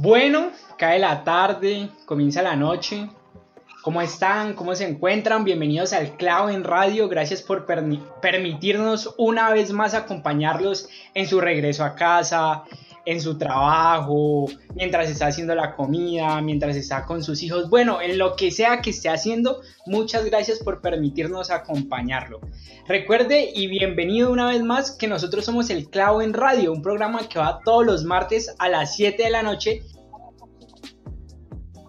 Bueno, 0.00 0.52
cae 0.76 1.00
la 1.00 1.24
tarde, 1.24 1.88
comienza 2.04 2.40
la 2.40 2.54
noche. 2.54 3.08
¿Cómo 3.82 4.00
están? 4.00 4.54
¿Cómo 4.54 4.76
se 4.76 4.88
encuentran? 4.88 5.42
Bienvenidos 5.42 5.92
al 5.92 6.16
Clavo 6.16 6.50
en 6.50 6.62
Radio. 6.62 7.08
Gracias 7.08 7.42
por 7.42 7.66
permitirnos 7.66 9.12
una 9.18 9.50
vez 9.50 9.72
más 9.72 9.94
acompañarlos 9.94 10.88
en 11.14 11.26
su 11.26 11.40
regreso 11.40 11.82
a 11.82 11.96
casa, 11.96 12.62
en 13.08 13.22
su 13.22 13.38
trabajo, 13.38 14.50
mientras 14.74 15.08
está 15.08 15.28
haciendo 15.28 15.54
la 15.54 15.74
comida, 15.74 16.42
mientras 16.42 16.76
está 16.76 17.06
con 17.06 17.24
sus 17.24 17.42
hijos. 17.42 17.70
Bueno, 17.70 18.02
en 18.02 18.18
lo 18.18 18.36
que 18.36 18.50
sea 18.50 18.82
que 18.82 18.90
esté 18.90 19.08
haciendo, 19.08 19.62
muchas 19.86 20.26
gracias 20.26 20.58
por 20.58 20.82
permitirnos 20.82 21.50
acompañarlo. 21.50 22.38
Recuerde 22.86 23.50
y 23.54 23.66
bienvenido 23.66 24.30
una 24.30 24.48
vez 24.48 24.62
más 24.62 24.90
que 24.90 25.08
nosotros 25.08 25.46
somos 25.46 25.70
El 25.70 25.88
Clavo 25.88 26.20
en 26.20 26.34
Radio, 26.34 26.70
un 26.70 26.82
programa 26.82 27.26
que 27.26 27.38
va 27.38 27.60
todos 27.64 27.86
los 27.86 28.04
martes 28.04 28.54
a 28.58 28.68
las 28.68 28.94
7 28.94 29.22
de 29.22 29.30
la 29.30 29.42
noche 29.42 29.84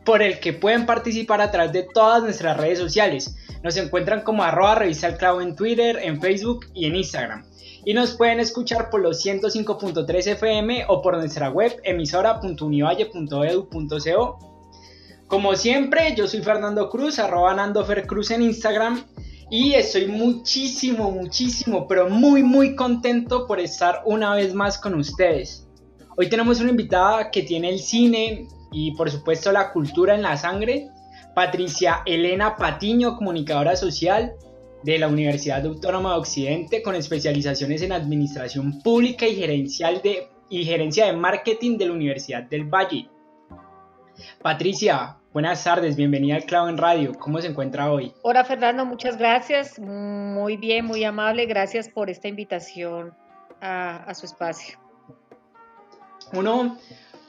por 0.06 0.24
el 0.24 0.40
que 0.40 0.54
pueden 0.54 0.86
participar 0.86 1.42
a 1.42 1.52
través 1.52 1.74
de 1.74 1.84
todas 1.94 2.24
nuestras 2.24 2.56
redes 2.56 2.80
sociales. 2.80 3.36
Nos 3.62 3.76
encuentran 3.76 4.22
como 4.22 4.42
arroba 4.42 4.76
revista 4.76 5.08
el 5.08 5.18
clavo 5.18 5.42
en 5.42 5.54
Twitter, 5.58 6.00
en 6.02 6.22
Facebook 6.22 6.68
y 6.74 6.86
en 6.86 6.96
Instagram 6.96 7.49
y 7.90 7.94
nos 7.96 8.14
pueden 8.14 8.40
escuchar 8.40 8.92
por 8.92 9.02
los 9.02 9.26
105.3 9.26 10.34
FM 10.34 10.86
o 10.90 11.02
por 11.02 11.18
nuestra 11.18 11.50
web 11.50 11.76
emisora.univalle.edu.co. 11.84 14.40
Como 15.26 15.56
siempre, 15.56 16.14
yo 16.16 16.28
soy 16.28 16.44
Fernando 16.44 16.88
Cruz, 16.88 17.18
arroba 17.18 17.74
Cruz 18.06 18.30
en 18.30 18.44
Instagram 18.44 19.04
y 19.50 19.74
estoy 19.74 20.06
muchísimo, 20.06 21.10
muchísimo, 21.10 21.88
pero 21.88 22.12
muy, 22.12 22.44
muy 22.44 22.76
contento 22.76 23.48
por 23.48 23.60
estar 23.60 24.04
una 24.06 24.36
vez 24.36 24.54
más 24.54 24.78
con 24.78 24.94
ustedes. 24.94 25.68
Hoy 26.16 26.30
tenemos 26.30 26.60
una 26.60 26.70
invitada 26.70 27.32
que 27.32 27.42
tiene 27.42 27.70
el 27.70 27.80
cine 27.80 28.48
y 28.72 28.92
por 28.92 29.10
supuesto 29.10 29.52
la 29.52 29.72
cultura 29.72 30.14
en 30.14 30.22
la 30.22 30.38
sangre, 30.38 30.90
Patricia 31.34 32.04
Elena 32.06 32.56
Patiño, 32.56 33.18
comunicadora 33.18 33.76
social, 33.76 34.36
de 34.84 34.98
la 34.98 35.08
Universidad 35.08 35.66
Autónoma 35.66 36.14
de 36.14 36.20
Occidente 36.20 36.82
con 36.82 36.96
especializaciones 36.96 37.82
en 37.82 37.92
Administración 37.92 38.82
Pública 38.82 39.28
y, 39.28 39.36
gerencial 39.36 40.02
de, 40.02 40.30
y 40.50 40.64
Gerencia 40.64 41.06
de 41.08 41.14
Marketing 41.14 41.78
de 41.78 41.86
la 41.86 41.94
Universidad 41.94 42.44
del 42.44 42.64
Valle. 42.64 43.10
Patricia, 44.42 45.18
buenas 45.34 45.64
tardes, 45.64 45.96
bienvenida 45.96 46.36
al 46.36 46.46
Clavo 46.46 46.70
en 46.70 46.78
Radio. 46.78 47.14
¿Cómo 47.20 47.42
se 47.42 47.48
encuentra 47.48 47.92
hoy? 47.92 48.14
Hola 48.22 48.44
Fernando, 48.46 48.86
muchas 48.86 49.18
gracias. 49.18 49.80
Muy 49.80 50.58
bien, 50.58 50.86
muy 50.86 51.04
amable. 51.04 51.46
Gracias 51.46 51.90
por 51.90 52.10
esta 52.10 52.28
invitación 52.28 53.14
a, 53.62 54.14
su 54.14 54.26
espacio. 54.26 54.80
Uno, 56.34 56.78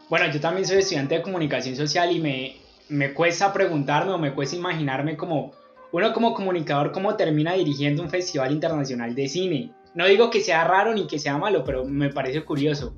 bueno, 0.09 0.31
yo 0.33 0.41
también 0.41 0.67
soy 0.67 0.79
estudiante 0.79 1.17
de 1.17 1.23
comunicación 1.23 1.75
social 1.75 2.13
y 2.13 2.21
me, 2.21 2.57
me 2.89 3.13
cuesta 3.13 3.53
preguntarme 3.53 4.13
o 4.13 4.19
me 4.19 4.35
cuesta 4.35 4.57
imaginarme 4.57 5.17
como 5.17 5.53
uno 5.93 6.13
como 6.13 6.35
comunicador, 6.35 6.93
¿cómo 6.93 7.17
termina 7.17 7.55
dirigiendo 7.55 8.03
un 8.03 8.11
festival 8.11 8.53
internacional 8.53 9.15
de 9.15 9.29
cine? 9.29 9.73
No 9.95 10.07
digo 10.07 10.31
que 10.31 10.41
sea 10.41 10.65
raro 10.65 10.95
ni 10.95 11.07
que 11.07 11.19
sea 11.19 11.37
malo, 11.37 11.65
pero 11.65 11.85
me 11.85 12.11
parece 12.11 12.45
curioso. 12.45 12.95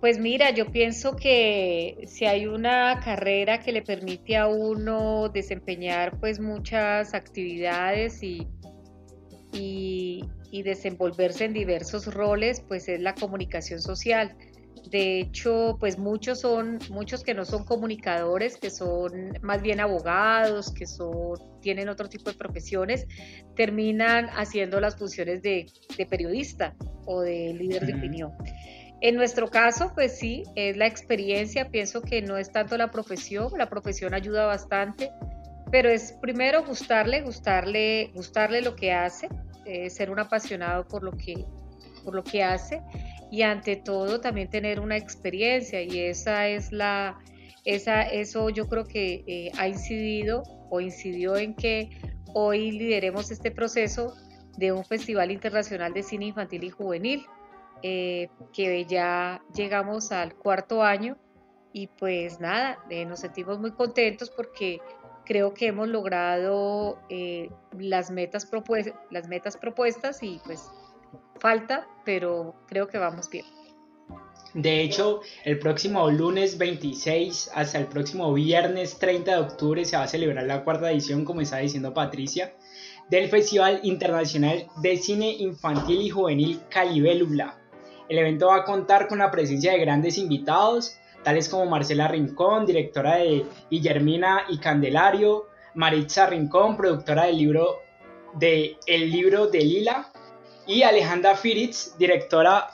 Pues 0.00 0.18
mira, 0.18 0.50
yo 0.50 0.66
pienso 0.70 1.16
que 1.16 2.04
si 2.06 2.26
hay 2.26 2.46
una 2.46 3.00
carrera 3.02 3.60
que 3.60 3.72
le 3.72 3.82
permite 3.82 4.36
a 4.36 4.46
uno 4.46 5.30
desempeñar 5.30 6.20
pues 6.20 6.38
muchas 6.38 7.14
actividades 7.14 8.22
y, 8.22 8.46
y, 9.52 10.22
desenvolverse 10.62 11.44
en 11.44 11.52
diversos 11.52 12.12
roles, 12.14 12.60
pues 12.60 12.88
es 12.88 13.00
la 13.00 13.14
comunicación 13.14 13.80
social. 13.80 14.36
De 14.90 15.18
hecho, 15.18 15.76
pues 15.80 15.98
muchos 15.98 16.40
son, 16.40 16.78
muchos 16.90 17.24
que 17.24 17.34
no 17.34 17.44
son 17.44 17.64
comunicadores, 17.64 18.56
que 18.56 18.70
son 18.70 19.36
más 19.42 19.60
bien 19.60 19.80
abogados, 19.80 20.72
que 20.72 20.86
son, 20.86 21.34
tienen 21.60 21.88
otro 21.88 22.08
tipo 22.08 22.30
de 22.30 22.36
profesiones, 22.36 23.06
terminan 23.56 24.28
haciendo 24.30 24.80
las 24.80 24.96
funciones 24.96 25.42
de, 25.42 25.66
periodista 26.08 26.74
o 27.04 27.20
de 27.20 27.52
líder 27.54 27.86
de 27.86 27.94
opinión. 27.94 28.32
En 29.00 29.16
nuestro 29.16 29.48
caso, 29.48 29.92
pues 29.94 30.18
sí, 30.18 30.44
es 30.54 30.76
la 30.76 30.86
experiencia, 30.86 31.68
pienso 31.68 32.00
que 32.00 32.22
no 32.22 32.38
es 32.38 32.52
tanto 32.52 32.76
la 32.76 32.90
profesión, 32.90 33.50
la 33.58 33.68
profesión 33.68 34.14
ayuda 34.14 34.46
bastante, 34.46 35.10
pero 35.70 35.90
es 35.90 36.12
primero 36.22 36.64
gustarle, 36.64 37.22
gustarle, 37.22 38.12
gustarle 38.14 38.62
lo 38.62 38.76
que 38.76 38.92
hace, 38.92 39.28
eh, 39.64 39.90
ser 39.90 40.10
un 40.10 40.20
apasionado 40.20 40.86
por 40.86 41.02
lo 41.02 41.10
que, 41.10 41.44
por 42.04 42.14
lo 42.14 42.22
que 42.22 42.44
hace 42.44 42.80
y 43.30 43.42
ante 43.42 43.76
todo 43.76 44.20
también 44.20 44.48
tener 44.48 44.80
una 44.80 44.96
experiencia 44.96 45.82
y 45.82 45.98
esa 45.98 46.48
es 46.48 46.72
la, 46.72 47.18
esa, 47.64 48.02
eso 48.02 48.50
yo 48.50 48.68
creo 48.68 48.84
que 48.84 49.24
eh, 49.26 49.50
ha 49.58 49.68
incidido 49.68 50.42
o 50.70 50.80
incidió 50.80 51.36
en 51.36 51.54
que 51.54 51.90
hoy 52.34 52.70
lideremos 52.72 53.30
este 53.30 53.50
proceso 53.50 54.14
de 54.56 54.72
un 54.72 54.84
Festival 54.84 55.30
Internacional 55.30 55.92
de 55.92 56.02
Cine 56.02 56.26
Infantil 56.26 56.64
y 56.64 56.70
Juvenil, 56.70 57.26
eh, 57.82 58.28
que 58.52 58.84
ya 58.86 59.42
llegamos 59.54 60.12
al 60.12 60.34
cuarto 60.34 60.82
año 60.82 61.18
y 61.72 61.88
pues 61.88 62.40
nada, 62.40 62.78
eh, 62.88 63.04
nos 63.04 63.20
sentimos 63.20 63.58
muy 63.58 63.72
contentos 63.72 64.30
porque 64.30 64.80
creo 65.26 65.52
que 65.52 65.66
hemos 65.66 65.88
logrado 65.88 67.00
las, 67.76 68.10
metas 68.10 68.48
las 69.10 69.28
metas 69.28 69.56
propuestas 69.56 70.22
y 70.22 70.40
pues 70.46 70.70
falta, 71.36 71.86
pero 72.04 72.54
creo 72.66 72.88
que 72.88 72.98
vamos 72.98 73.30
bien. 73.30 73.44
De 74.54 74.80
hecho, 74.80 75.20
el 75.44 75.58
próximo 75.58 76.10
lunes 76.10 76.56
26 76.56 77.50
hasta 77.54 77.78
el 77.78 77.86
próximo 77.88 78.32
viernes 78.32 78.98
30 78.98 79.30
de 79.30 79.38
octubre 79.38 79.84
se 79.84 79.96
va 79.96 80.04
a 80.04 80.08
celebrar 80.08 80.46
la 80.46 80.64
cuarta 80.64 80.90
edición, 80.90 81.26
como 81.26 81.42
está 81.42 81.58
diciendo 81.58 81.92
Patricia, 81.92 82.54
del 83.10 83.28
Festival 83.28 83.80
Internacional 83.82 84.66
de 84.80 84.96
Cine 84.96 85.30
Infantil 85.30 86.00
y 86.00 86.08
Juvenil 86.08 86.60
Calibélula. 86.70 87.58
El 88.08 88.18
evento 88.18 88.46
va 88.46 88.56
a 88.56 88.64
contar 88.64 89.08
con 89.08 89.18
la 89.18 89.30
presencia 89.30 89.72
de 89.72 89.78
grandes 89.78 90.16
invitados, 90.16 90.96
tales 91.22 91.48
como 91.48 91.66
Marcela 91.66 92.08
Rincón, 92.08 92.64
directora 92.64 93.16
de 93.16 93.44
Guillermina 93.70 94.44
y 94.48 94.58
Candelario, 94.58 95.48
Maritza 95.74 96.26
Rincón, 96.26 96.76
productora 96.76 97.26
del 97.26 97.36
libro 97.36 97.80
de 98.34 98.78
El 98.86 99.10
libro 99.10 99.48
de 99.48 99.58
Lila, 99.58 100.10
y 100.66 100.82
Alejandra 100.82 101.36
Firitz, 101.36 101.96
directora, 101.98 102.68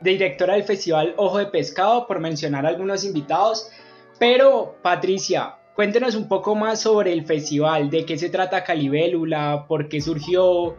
directora 0.00 0.54
del 0.54 0.64
Festival 0.64 1.14
Ojo 1.16 1.38
de 1.38 1.46
Pescado, 1.46 2.06
por 2.06 2.20
mencionar 2.20 2.66
algunos 2.66 3.04
invitados. 3.04 3.70
Pero, 4.18 4.76
Patricia, 4.82 5.56
cuéntenos 5.74 6.14
un 6.14 6.28
poco 6.28 6.54
más 6.54 6.80
sobre 6.80 7.12
el 7.12 7.24
festival, 7.24 7.90
de 7.90 8.04
qué 8.04 8.18
se 8.18 8.30
trata 8.30 8.64
Calibélula, 8.64 9.66
por 9.68 9.88
qué 9.88 10.00
surgió, 10.00 10.76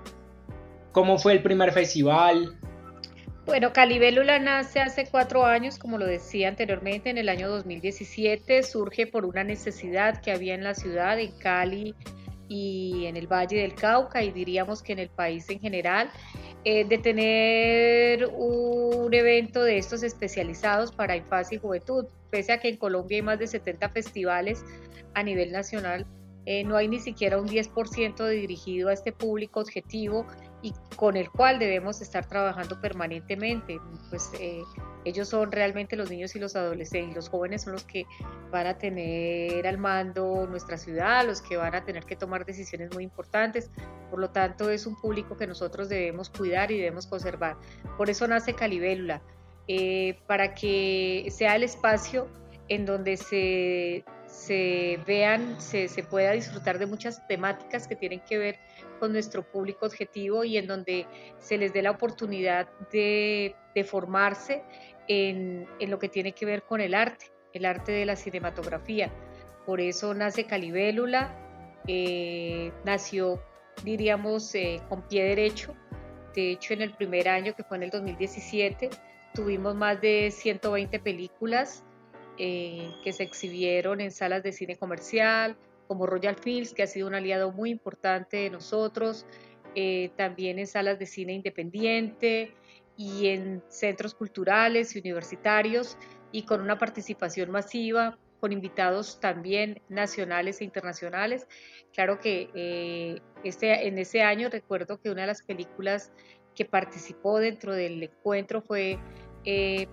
cómo 0.92 1.18
fue 1.18 1.34
el 1.34 1.44
primer 1.44 1.72
festival. 1.72 2.58
Bueno, 3.46 3.74
Calibélula 3.74 4.38
nace 4.40 4.80
hace 4.80 5.08
cuatro 5.10 5.46
años, 5.46 5.80
como 5.80 5.98
lo 5.98 6.06
decía 6.06 6.48
anteriormente, 6.48 7.10
en 7.10 7.18
el 7.18 7.28
año 7.30 7.50
2017, 7.50 8.62
surge 8.64 9.08
por 9.08 9.26
una 9.26 9.44
necesidad 9.44 10.22
que 10.22 10.32
había 10.32 10.54
en 10.54 10.64
la 10.64 10.76
ciudad, 10.76 11.20
en 11.20 11.32
Cali, 11.40 11.96
y 12.52 13.06
en 13.06 13.16
el 13.16 13.28
Valle 13.28 13.62
del 13.62 13.76
Cauca 13.76 14.22
y 14.22 14.30
diríamos 14.30 14.84
que 14.84 14.92
en 14.92 15.00
el 15.00 15.10
país 15.10 15.50
en 15.50 15.62
general, 15.62 16.12
eh, 16.66 16.84
de 16.84 16.98
tener 16.98 18.26
un 18.26 19.14
evento 19.14 19.64
de 19.64 19.78
estos 19.78 20.04
especializados 20.04 20.92
para 20.92 21.16
infancia 21.16 21.56
y 21.56 21.60
juventud. 21.60 22.08
Pese 22.30 22.52
a 22.52 22.60
que 22.60 22.68
en 22.68 22.76
Colombia 22.76 23.20
hay 23.20 23.22
más 23.22 23.40
de 23.40 23.48
70 23.48 23.88
festivales 23.92 24.66
a 25.14 25.24
nivel 25.24 25.54
nacional, 25.54 26.06
eh, 26.46 26.66
no 26.66 26.76
hay 26.76 26.90
ni 26.90 27.00
siquiera 27.00 27.40
un 27.40 27.48
10% 27.48 28.28
dirigido 28.28 28.90
a 28.90 28.94
este 28.94 29.14
público 29.14 29.62
objetivo 29.62 30.26
y 30.62 30.74
con 30.98 31.16
el 31.16 31.30
cual 31.30 31.58
debemos 31.58 32.02
estar 32.02 32.28
trabajando 32.28 32.82
permanentemente. 32.82 33.80
Pues 34.10 34.30
eh, 34.42 34.62
ellos 35.06 35.30
son 35.30 35.52
realmente 35.52 35.96
los 35.96 36.10
niños 36.10 36.36
y 36.36 36.40
los 36.40 36.56
adolescentes 36.56 37.16
los 37.16 37.30
jóvenes 37.30 37.64
son 37.64 37.74
los 37.74 37.84
que 37.84 38.06
van 38.52 38.68
a 38.68 38.78
tener 38.78 39.66
al 39.68 39.78
mando 39.78 40.48
nuestra 40.48 40.78
ciudad, 40.78 41.26
los 41.26 41.42
que 41.42 41.58
van 41.58 41.76
a 41.76 41.84
tener 41.84 42.06
que 42.06 42.16
tomar 42.16 42.46
decisiones 42.46 42.94
muy 42.94 43.04
importantes. 43.04 43.72
Por 44.10 44.20
lo 44.20 44.30
tanto, 44.30 44.70
es 44.70 44.86
un 44.86 44.96
público 45.00 45.38
que 45.38 45.48
nosotros 45.48 45.90
debemos 45.90 46.30
cuidar 46.30 46.72
y 46.72 46.78
debemos 46.78 47.08
conservar. 47.08 47.58
Por 47.98 48.10
eso 48.10 48.28
nace 48.28 48.54
Calibélula, 48.54 49.22
eh, 49.68 50.20
para 50.28 50.54
que 50.54 51.28
sea 51.32 51.56
el 51.56 51.64
espacio 51.64 52.28
en 52.68 52.86
donde 52.86 53.18
se, 53.18 54.06
se 54.28 55.00
vean, 55.06 55.60
se, 55.60 55.88
se, 55.88 56.04
pueda 56.04 56.32
disfrutar 56.32 56.80
de 56.80 56.86
muchas 56.86 57.26
temáticas 57.28 57.88
que 57.88 57.96
tienen 57.96 58.22
que 58.22 58.38
ver 58.38 58.60
con 59.02 59.14
nuestro 59.14 59.42
público 59.42 59.88
objetivo 59.88 60.44
y 60.44 60.58
en 60.58 60.68
donde 60.68 61.08
se 61.40 61.58
les 61.58 61.74
dé 61.74 61.82
la 61.82 61.90
oportunidad 61.90 62.70
de, 62.92 63.56
formarse 63.84 64.62
en, 65.08 65.68
en, 65.80 65.90
lo 65.90 65.98
que 65.98 66.08
tiene 66.08 66.34
que 66.34 66.46
ver 66.46 66.62
con 66.62 66.82
el 66.82 66.94
arte, 66.94 67.32
el 67.52 67.66
arte 67.66 67.92
de 67.92 68.06
la 68.06 68.16
cinematografía. 68.16 69.12
Por 69.66 69.82
eso 69.82 70.14
nace 70.14 70.46
Calibélula, 70.46 71.36
eh, 71.88 72.72
nació, 72.86 73.42
diríamos, 73.84 74.54
eh, 74.54 74.80
con 74.88 75.02
pie 75.08 75.24
derecho. 75.24 75.74
De 76.36 76.52
hecho, 76.52 76.74
en 76.76 76.84
el 76.84 76.94
primer 76.94 77.28
año, 77.28 77.56
que 77.56 77.64
fue 77.64 77.78
en 77.78 77.84
el 77.84 77.90
2017, 77.90 78.92
tuvimos 79.34 79.74
más 79.74 80.00
de 80.00 80.30
120 80.30 81.00
películas 81.00 81.84
eh, 82.38 82.92
que 83.04 83.14
se 83.14 83.24
exhibieron 83.24 84.00
en 84.00 84.12
salas 84.12 84.44
de 84.44 84.52
cine 84.52 84.76
comercial, 84.76 85.58
como 85.92 86.06
Royal 86.06 86.38
Films, 86.38 86.74
que 86.74 86.84
ha 86.84 86.88
sido 86.88 87.06
un 87.06 87.16
aliado 87.16 87.52
muy 87.52 87.70
importante 87.70 88.38
de 88.38 88.50
nosotros, 88.50 89.26
también 90.16 90.58
en 90.58 90.66
salas 90.66 90.98
de 91.00 91.06
cine 91.06 91.34
independiente 91.34 92.54
y 92.96 93.28
en 93.28 93.62
centros 93.68 94.16
culturales 94.16 94.96
y 94.96 95.00
universitarios, 95.00 95.98
y 96.32 96.44
con 96.44 96.62
una 96.62 96.78
participación 96.78 97.52
masiva 97.52 98.18
con 98.40 98.54
invitados 98.54 99.20
también 99.20 99.82
nacionales 99.90 100.62
e 100.62 100.64
internacionales. 100.64 101.46
Claro 101.94 102.22
que 102.22 102.50
eh, 102.56 103.22
este, 103.44 103.86
en 103.86 104.00
ese 104.00 104.24
año 104.24 104.48
recuerdo 104.50 104.98
que 104.98 105.10
una 105.10 105.22
de 105.22 105.28
las 105.28 105.44
películas 105.44 106.10
que 106.56 106.64
participó 106.64 107.38
dentro 107.38 107.74
del 107.74 108.02
encuentro 108.02 108.62
fue 108.62 108.98
eh, 109.44 109.88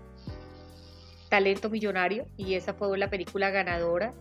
Talento 1.29 1.71
Millonario 1.71 2.29
y 2.37 2.55
esa 2.55 2.73
fue 2.73 2.97
la 2.97 3.11
película 3.11 3.51
ganadora 3.51 4.15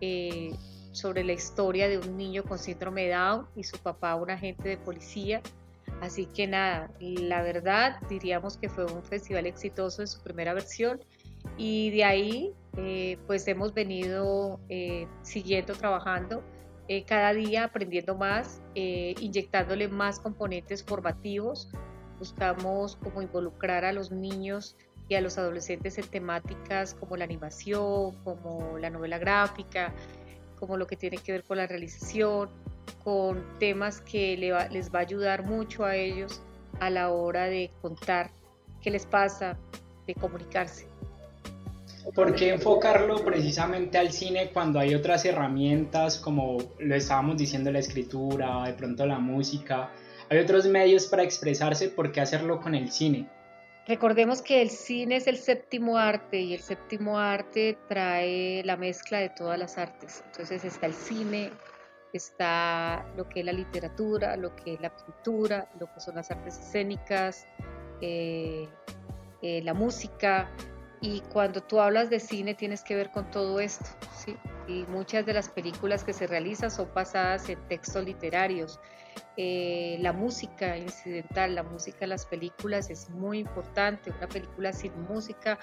eh, 0.00 0.50
sobre 0.92 1.24
la 1.24 1.32
historia 1.32 1.88
de 1.88 1.98
un 1.98 2.16
niño 2.16 2.44
con 2.44 2.58
síndrome 2.58 3.08
Down 3.08 3.46
y 3.56 3.64
su 3.64 3.78
papá, 3.78 4.14
un 4.16 4.30
agente 4.30 4.68
de 4.68 4.76
policía. 4.76 5.40
Así 6.00 6.26
que 6.26 6.46
nada, 6.46 6.90
la 7.00 7.42
verdad 7.42 8.00
diríamos 8.08 8.56
que 8.56 8.68
fue 8.68 8.86
un 8.86 9.02
festival 9.02 9.46
exitoso 9.46 10.02
en 10.02 10.08
su 10.08 10.20
primera 10.22 10.54
versión 10.54 11.00
y 11.56 11.90
de 11.90 12.04
ahí 12.04 12.54
eh, 12.76 13.18
pues 13.26 13.46
hemos 13.48 13.74
venido 13.74 14.60
eh, 14.68 15.06
siguiendo 15.22 15.74
trabajando 15.74 16.42
eh, 16.88 17.04
cada 17.04 17.34
día 17.34 17.64
aprendiendo 17.64 18.14
más, 18.14 18.62
inyectándole 18.74 19.88
más 19.88 20.18
componentes 20.18 20.82
formativos. 20.82 21.70
Buscamos 22.18 22.96
como 22.96 23.22
involucrar 23.22 23.84
a 23.84 23.92
los 23.92 24.10
niños 24.10 24.76
y 25.08 25.14
a 25.14 25.20
los 25.20 25.38
adolescentes 25.38 25.98
en 25.98 26.06
temáticas 26.06 26.94
como 26.94 27.16
la 27.16 27.24
animación, 27.24 28.14
como 28.24 28.78
la 28.78 28.90
novela 28.90 29.18
gráfica, 29.18 29.92
como 30.60 30.76
lo 30.76 30.86
que 30.86 30.94
tiene 30.94 31.16
que 31.16 31.32
ver 31.32 31.42
con 31.42 31.56
la 31.56 31.66
realización, 31.66 32.50
con 33.02 33.42
temas 33.58 34.00
que 34.02 34.36
les 34.36 34.94
va 34.94 34.98
a 35.00 35.02
ayudar 35.02 35.42
mucho 35.42 35.84
a 35.84 35.96
ellos 35.96 36.42
a 36.78 36.90
la 36.90 37.10
hora 37.10 37.46
de 37.46 37.70
contar 37.80 38.30
qué 38.82 38.90
les 38.90 39.06
pasa, 39.06 39.56
de 40.06 40.14
comunicarse. 40.14 40.86
¿Por 42.14 42.34
qué 42.34 42.50
enfocarlo 42.50 43.24
precisamente 43.24 43.98
al 43.98 44.10
cine 44.10 44.50
cuando 44.52 44.78
hay 44.78 44.94
otras 44.94 45.24
herramientas 45.24 46.18
como 46.18 46.58
lo 46.78 46.94
estábamos 46.94 47.36
diciendo 47.36 47.70
la 47.70 47.78
escritura, 47.78 48.64
de 48.66 48.72
pronto 48.74 49.06
la 49.06 49.18
música? 49.18 49.90
Hay 50.28 50.38
otros 50.38 50.66
medios 50.66 51.06
para 51.06 51.22
expresarse, 51.22 51.88
¿por 51.88 52.12
qué 52.12 52.20
hacerlo 52.20 52.60
con 52.60 52.74
el 52.74 52.90
cine? 52.90 53.28
Recordemos 53.86 54.42
que 54.42 54.62
el 54.62 54.70
cine 54.70 55.16
es 55.16 55.26
el 55.26 55.36
séptimo 55.36 55.98
arte 55.98 56.38
y 56.40 56.54
el 56.54 56.60
séptimo 56.60 57.18
arte 57.18 57.78
trae 57.88 58.62
la 58.64 58.76
mezcla 58.76 59.18
de 59.18 59.30
todas 59.30 59.58
las 59.58 59.78
artes. 59.78 60.22
Entonces 60.26 60.64
está 60.64 60.86
el 60.86 60.94
cine, 60.94 61.50
está 62.12 63.04
lo 63.16 63.28
que 63.28 63.40
es 63.40 63.46
la 63.46 63.52
literatura, 63.52 64.36
lo 64.36 64.54
que 64.54 64.74
es 64.74 64.80
la 64.80 64.94
pintura, 64.94 65.68
lo 65.80 65.92
que 65.92 66.00
son 66.00 66.16
las 66.16 66.30
artes 66.30 66.58
escénicas, 66.58 67.46
eh, 68.00 68.68
eh, 69.42 69.62
la 69.62 69.74
música, 69.74 70.50
y 71.02 71.20
cuando 71.32 71.62
tú 71.62 71.80
hablas 71.80 72.10
de 72.10 72.20
cine 72.20 72.54
tienes 72.54 72.82
que 72.82 72.94
ver 72.94 73.10
con 73.10 73.30
todo 73.30 73.58
esto, 73.58 73.86
¿sí? 74.14 74.36
Y 74.68 74.84
muchas 74.88 75.24
de 75.24 75.32
las 75.32 75.48
películas 75.48 76.04
que 76.04 76.12
se 76.12 76.26
realizan 76.26 76.70
son 76.70 76.90
basadas 76.94 77.48
en 77.48 77.58
textos 77.68 78.04
literarios. 78.04 78.78
Eh, 79.36 79.96
la 80.00 80.12
música 80.12 80.76
incidental, 80.76 81.54
la 81.54 81.62
música 81.62 81.98
en 82.02 82.10
las 82.10 82.26
películas 82.26 82.90
es 82.90 83.08
muy 83.08 83.38
importante. 83.38 84.10
Una 84.10 84.28
película 84.28 84.74
sin 84.74 84.92
música, 85.04 85.58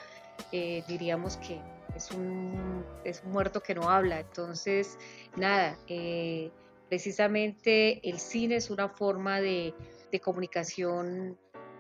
eh, 0.51 0.83
diríamos 0.87 1.37
que 1.37 1.61
es 1.95 2.09
un, 2.11 2.83
es 3.03 3.21
un 3.23 3.31
muerto 3.31 3.61
que 3.61 3.75
no 3.75 3.89
habla. 3.91 4.19
Entonces, 4.19 4.97
nada, 5.35 5.77
eh, 5.87 6.49
precisamente 6.89 8.09
el 8.09 8.19
cine 8.19 8.55
es 8.55 8.71
una 8.71 8.89
forma 8.89 9.39
de, 9.39 9.75
de 10.11 10.19
comunicación 10.19 11.37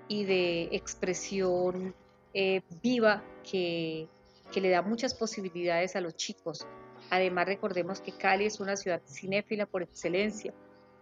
y 0.07 0.25
de 0.25 0.69
expresión 0.71 1.95
eh, 2.39 2.61
viva 2.83 3.23
que, 3.43 4.07
le 4.53 4.69
da 4.69 4.83
muchas 4.83 5.15
posibilidades 5.15 5.95
a 5.95 6.01
los 6.01 6.15
chicos. 6.15 6.67
Además, 7.09 7.47
recordemos 7.47 7.99
que 7.99 8.11
Cali 8.11 8.45
es 8.45 8.59
una 8.59 8.75
ciudad 8.75 9.01
cinéfila 9.07 9.65
por 9.65 9.81
excelencia, 9.81 10.53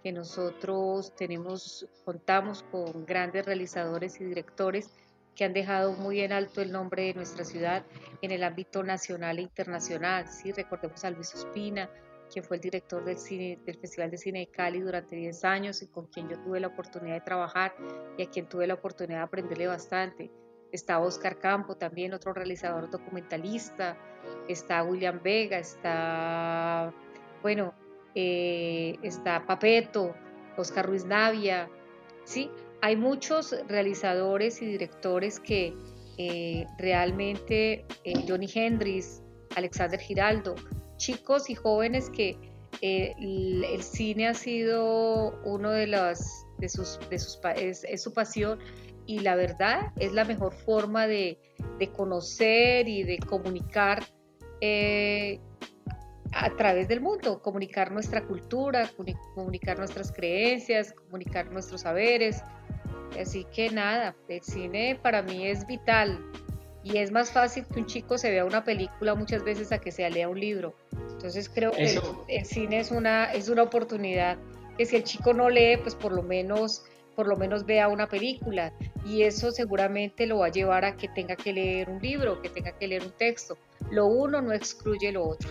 que 0.02 0.14
nosotros 0.14 1.14
tenemos, 1.18 1.90
contamos 2.06 2.64
con 2.72 3.06
grandes 3.06 3.46
realizadores 3.46 4.22
y 4.22 4.24
directores 4.24 4.92
que 5.36 5.44
han 5.44 5.52
dejado 5.52 5.92
muy 5.92 6.22
en 6.22 6.32
alto 6.32 6.62
el 6.62 6.72
nombre 6.72 7.04
de 7.04 7.16
nuestra 7.16 7.44
ciudad 7.44 7.84
en 8.22 8.32
el 8.32 8.42
ámbito 8.42 8.82
nacional 8.82 9.38
e 9.40 9.42
internacional. 9.42 10.30
Sí, 10.30 10.54
recordemos 10.54 11.04
a 11.04 11.10
Luis 11.10 11.36
Ospina, 11.36 11.90
quien 12.32 12.46
fue 12.46 12.56
el 12.56 12.62
director 12.62 13.04
del, 13.04 13.18
del 13.66 13.78
Festival 13.78 14.10
de 14.10 14.18
Cine 14.18 14.40
de 14.40 14.48
Cali 14.48 14.80
durante 14.80 15.18
10 15.18 15.44
años 15.44 15.82
y 15.82 15.88
con 15.88 16.08
quien 16.08 16.30
yo 16.30 16.40
tuve 16.40 16.62
la 16.62 16.68
oportunidad 16.68 17.16
de 17.16 17.22
trabajar 17.22 17.76
y 18.18 18.24
a 18.24 18.30
quien 18.30 18.48
tuve 18.48 18.68
la 18.68 18.76
oportunidad 18.76 19.18
de 19.18 19.24
aprenderle 19.26 19.68
bastante 19.68 20.32
está 20.72 21.00
Oscar 21.00 21.40
Campo 21.40 21.76
también, 21.76 22.14
otro 22.14 22.34
realizador 22.34 22.90
documentalista, 22.90 23.98
está 24.48 24.84
William 24.84 25.20
Vega, 25.24 25.58
está, 25.58 26.94
bueno, 27.42 27.74
eh, 28.14 28.98
está 29.02 29.46
Papeto, 29.46 30.16
Oscar 30.58 30.86
Ruiz 30.86 31.06
Navia, 31.06 31.70
¿sí? 32.24 32.50
Hay 32.82 32.96
muchos 32.96 33.56
realizadores 33.68 34.62
y 34.62 34.66
directores 34.66 35.40
que 35.40 35.74
eh, 36.18 36.66
realmente, 36.78 37.86
eh, 38.04 38.26
Johnny 38.28 38.50
Hendrix, 38.54 39.22
Alexander 39.56 40.00
Giraldo, 40.00 40.56
chicos 40.98 41.50
y 41.50 41.56
jóvenes 41.56 42.10
que 42.10 42.38
el, 42.82 43.82
cine 43.82 44.28
ha 44.28 44.34
sido 44.34 45.42
uno 45.44 45.72
de 45.72 45.88
las 45.88 46.46
de 46.58 46.70
sus, 46.70 47.00
de 47.10 47.20
sus 47.20 47.40
es 47.56 48.02
su 48.02 48.14
pasión 48.14 48.60
y 49.06 49.20
la 49.20 49.36
verdad 49.36 49.92
es 50.00 50.14
la 50.14 50.26
mejor 50.26 50.54
forma 50.54 51.08
de, 51.08 51.38
conocer 51.96 52.88
y 52.88 53.04
de 53.04 53.18
comunicar 53.20 54.04
eh, 54.62 55.40
a 56.32 56.50
través 56.56 56.88
del 56.88 57.02
mundo, 57.02 57.42
comunicar 57.42 57.92
nuestra 57.92 58.26
cultura, 58.26 58.90
comunicar 59.36 59.78
nuestras 59.78 60.12
creencias, 60.12 60.94
comunicar 60.94 61.52
nuestros 61.52 61.82
saberes. 61.82 62.42
Así 63.20 63.46
que 63.54 63.70
nada, 63.70 64.16
el 64.28 64.42
cine 64.42 65.00
para 65.02 65.22
mí 65.22 65.48
es 65.48 65.66
vital 65.68 66.20
y 66.84 66.98
es 66.98 67.12
más 67.12 67.32
fácil 67.32 67.66
que 67.66 67.80
un 67.80 67.86
chico 67.86 68.18
se 68.18 68.32
vea 68.32 68.46
una 68.46 68.64
película 68.64 69.16
muchas 69.16 69.44
veces 69.44 69.72
a 69.72 69.80
que 69.80 69.92
se 69.92 70.10
lea 70.10 70.28
un 70.28 70.40
libro. 70.40 70.76
Entonces 71.12 71.50
creo 71.50 71.72
que 71.72 71.84
el, 71.84 72.02
el, 72.28 72.46
cine 72.46 72.80
es 72.80 72.92
una, 72.92 73.32
es 73.34 73.50
una 73.50 73.64
oportunidad 73.64 74.38
que 74.78 74.86
si 74.86 74.96
el 74.98 75.04
chico 75.04 75.34
no 75.34 75.50
lee, 75.50 75.78
pues 75.78 75.96
por 75.96 76.12
lo 76.12 76.22
menos 76.22 76.84
por 77.16 77.28
lo 77.28 77.36
menos 77.36 77.66
vea 77.66 77.88
una 77.88 78.08
película 78.08 78.74
y 79.06 79.24
eso 79.24 79.52
seguramente 79.52 80.26
lo 80.26 80.40
va 80.40 80.48
a 80.48 80.52
llevar 80.52 80.86
a 80.86 80.96
que 80.96 81.08
tenga 81.08 81.36
que 81.36 81.54
leer 81.54 81.90
un 81.90 82.02
libro, 82.02 82.42
que 82.42 82.50
tenga 82.50 82.72
que 82.78 82.88
leer 82.88 83.04
un 83.04 83.12
texto. 83.12 83.58
Lo 83.92 84.08
uno 84.08 84.42
no 84.42 84.52
excluye 84.52 85.12
lo 85.12 85.28
otro. 85.28 85.50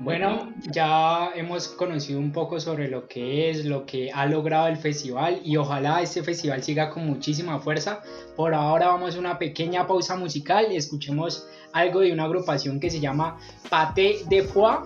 Bueno, 0.00 0.52
ya 0.70 1.32
hemos 1.34 1.66
conocido 1.66 2.20
un 2.20 2.30
poco 2.30 2.60
sobre 2.60 2.86
lo 2.86 3.08
que 3.08 3.50
es, 3.50 3.64
lo 3.64 3.84
que 3.84 4.12
ha 4.12 4.26
logrado 4.26 4.68
el 4.68 4.76
festival 4.76 5.40
y 5.42 5.56
ojalá 5.56 6.00
este 6.00 6.22
festival 6.22 6.62
siga 6.62 6.88
con 6.90 7.04
muchísima 7.04 7.58
fuerza. 7.58 8.02
Por 8.36 8.54
ahora 8.54 8.86
vamos 8.86 9.16
a 9.16 9.18
una 9.18 9.38
pequeña 9.40 9.88
pausa 9.88 10.14
musical 10.14 10.66
escuchemos 10.70 11.48
algo 11.72 12.00
de 12.00 12.12
una 12.12 12.24
agrupación 12.24 12.78
que 12.78 12.90
se 12.90 13.00
llama 13.00 13.38
Pate 13.68 14.20
de 14.28 14.42
Foie, 14.44 14.78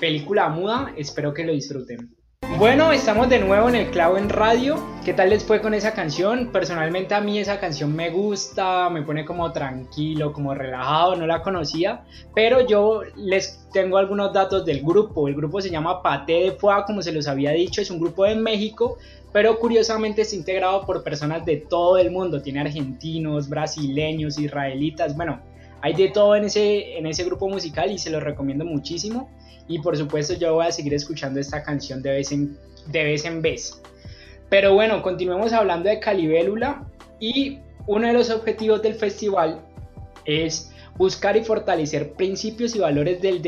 película 0.00 0.50
muda. 0.50 0.92
Espero 0.98 1.32
que 1.32 1.44
lo 1.44 1.52
disfruten. 1.52 2.17
Bueno, 2.56 2.90
estamos 2.92 3.28
de 3.28 3.38
nuevo 3.38 3.68
en 3.68 3.76
el 3.76 3.90
clavo 3.90 4.16
en 4.16 4.28
radio. 4.28 4.82
¿Qué 5.04 5.12
tal 5.12 5.30
les 5.30 5.44
fue 5.44 5.60
con 5.60 5.74
esa 5.74 5.92
canción? 5.92 6.50
Personalmente 6.50 7.14
a 7.14 7.20
mí 7.20 7.38
esa 7.38 7.60
canción 7.60 7.94
me 7.94 8.10
gusta, 8.10 8.88
me 8.90 9.02
pone 9.02 9.24
como 9.24 9.52
tranquilo, 9.52 10.32
como 10.32 10.54
relajado, 10.54 11.14
no 11.14 11.26
la 11.26 11.42
conocía, 11.42 12.02
pero 12.34 12.66
yo 12.66 13.02
les 13.16 13.68
tengo 13.72 13.98
algunos 13.98 14.32
datos 14.32 14.64
del 14.64 14.82
grupo. 14.82 15.28
El 15.28 15.36
grupo 15.36 15.60
se 15.60 15.70
llama 15.70 16.02
Pate 16.02 16.32
de 16.32 16.52
Foie, 16.52 16.84
como 16.84 17.02
se 17.02 17.12
los 17.12 17.28
había 17.28 17.52
dicho, 17.52 17.80
es 17.80 17.90
un 17.90 18.00
grupo 18.00 18.24
de 18.24 18.34
México, 18.34 18.96
pero 19.32 19.58
curiosamente 19.60 20.22
está 20.22 20.34
integrado 20.34 20.84
por 20.84 21.04
personas 21.04 21.44
de 21.44 21.58
todo 21.58 21.96
el 21.98 22.10
mundo. 22.10 22.42
Tiene 22.42 22.60
argentinos, 22.60 23.48
brasileños, 23.48 24.38
israelitas, 24.38 25.14
bueno, 25.16 25.40
Hay 25.80 25.94
de 25.94 26.08
todo 26.08 26.34
en 26.34 26.44
ese, 26.44 26.98
en 26.98 27.06
ese 27.06 27.22
grupo 27.22 27.48
musical 27.48 27.92
y 27.92 27.98
se 27.98 28.10
lo 28.10 28.18
recomiendo 28.18 28.64
muchísimo. 28.64 29.30
Y 29.68 29.78
por 29.80 29.96
supuesto 29.96 30.34
yo 30.34 30.54
voy 30.54 30.66
a 30.66 30.72
seguir 30.72 30.94
escuchando 30.94 31.38
esta 31.38 31.62
canción 31.62 32.02
de 32.02 32.10
vez 32.10 32.32
en, 32.32 32.58
de 32.86 33.04
vez, 33.04 33.24
en 33.24 33.42
vez. 33.42 33.80
Pero 34.48 34.74
bueno, 34.74 35.02
continuemos 35.02 35.52
hablando 35.52 35.88
de 35.88 36.00
Calibélula 36.00 36.86
y 37.20 37.58
uno 37.86 38.06
de 38.06 38.14
los 38.14 38.30
objetivos 38.30 38.82
del 38.82 38.94
festival 38.94 39.60
es 40.24 40.72
buscar 40.96 41.36
y 41.36 41.44
fortalecer 41.44 42.14
principios 42.14 42.74
y 42.74 42.78
valores 42.78 43.20
del 43.20 43.42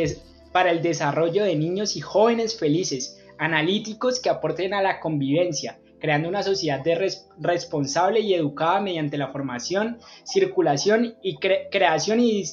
para 0.53 0.71
el 0.71 0.83
desarrollo 0.83 1.45
de 1.45 1.57
niños 1.57 1.97
y 1.97 2.01
jóvenes 2.01 2.59
felices, 2.59 3.19
analíticos 3.39 4.21
que 4.21 4.29
aporten 4.29 4.75
a 4.75 4.83
la 4.83 5.01
convivencia, 5.01 5.79
creando 6.01 6.29
una 6.29 6.43
sociedad 6.43 6.83
responsable 7.39 8.21
y 8.21 8.35
educada 8.35 8.81
mediante 8.81 9.17
la 9.17 9.29
formación, 9.29 9.99
circulación 10.25 11.15
y 11.23 11.37
creación 11.37 12.21
y, 12.21 12.45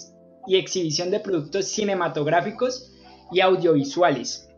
y 0.45 0.57
exhibición 0.57 1.09
de 1.11 1.19
productos 1.19 1.67
cinematográficos 1.67 2.93
y 3.31 3.41
audiovisuales. 3.41 4.49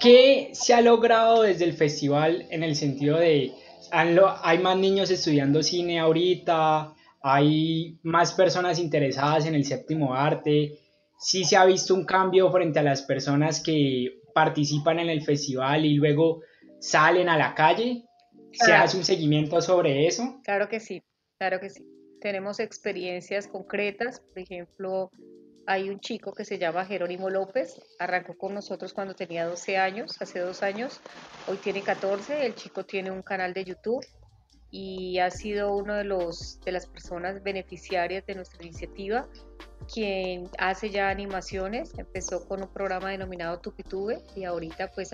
¿Qué 0.00 0.50
se 0.52 0.74
ha 0.74 0.80
logrado 0.80 1.42
desde 1.42 1.64
el 1.64 1.74
festival 1.74 2.46
en 2.50 2.62
el 2.64 2.74
sentido 2.74 3.18
de 3.18 3.52
hay 3.92 4.58
más 4.58 4.78
niños 4.78 5.10
estudiando 5.10 5.62
cine 5.62 6.00
ahorita, 6.00 6.94
hay 7.20 7.98
más 8.02 8.32
personas 8.32 8.78
interesadas 8.78 9.46
en 9.46 9.54
el 9.54 9.64
séptimo 9.64 10.14
arte, 10.14 10.78
sí 11.18 11.44
se 11.44 11.56
ha 11.56 11.64
visto 11.66 11.94
un 11.94 12.04
cambio 12.04 12.50
frente 12.50 12.78
a 12.78 12.82
las 12.82 13.02
personas 13.02 13.62
que 13.62 14.22
participan 14.34 14.98
en 14.98 15.10
el 15.10 15.22
festival 15.22 15.84
y 15.84 15.94
luego 15.94 16.40
salen 16.80 17.28
a 17.28 17.36
la 17.36 17.54
calle? 17.54 18.04
¿Se 18.52 18.72
hace 18.72 18.96
un 18.96 19.04
seguimiento 19.04 19.60
sobre 19.60 20.06
eso? 20.06 20.40
Claro 20.42 20.68
que 20.68 20.80
sí, 20.80 21.02
claro 21.38 21.60
que 21.60 21.70
sí. 21.70 21.86
Tenemos 22.20 22.60
experiencias 22.60 23.46
concretas, 23.46 24.20
por 24.20 24.38
ejemplo, 24.38 25.10
hay 25.66 25.90
un 25.90 26.00
chico 26.00 26.32
que 26.32 26.44
se 26.44 26.58
llama 26.58 26.84
Jerónimo 26.84 27.30
López, 27.30 27.80
arrancó 27.98 28.36
con 28.36 28.54
nosotros 28.54 28.92
cuando 28.92 29.14
tenía 29.14 29.46
12 29.46 29.78
años, 29.78 30.20
hace 30.20 30.40
dos 30.40 30.62
años, 30.62 31.00
hoy 31.46 31.56
tiene 31.58 31.82
14, 31.82 32.46
el 32.46 32.54
chico 32.54 32.84
tiene 32.84 33.10
un 33.10 33.22
canal 33.22 33.52
de 33.54 33.64
YouTube 33.64 34.04
y 34.70 35.18
ha 35.18 35.30
sido 35.30 35.76
uno 35.76 35.94
de, 35.94 36.04
los, 36.04 36.60
de 36.64 36.72
las 36.72 36.86
personas 36.86 37.42
beneficiarias 37.42 38.24
de 38.26 38.34
nuestra 38.34 38.62
iniciativa 38.64 39.28
quien 39.92 40.48
hace 40.58 40.90
ya 40.90 41.08
animaciones, 41.08 41.92
empezó 41.98 42.46
con 42.46 42.62
un 42.62 42.68
programa 42.68 43.10
denominado 43.10 43.58
Tupitube 43.60 44.22
y 44.34 44.44
ahorita 44.44 44.90
pues 44.92 45.10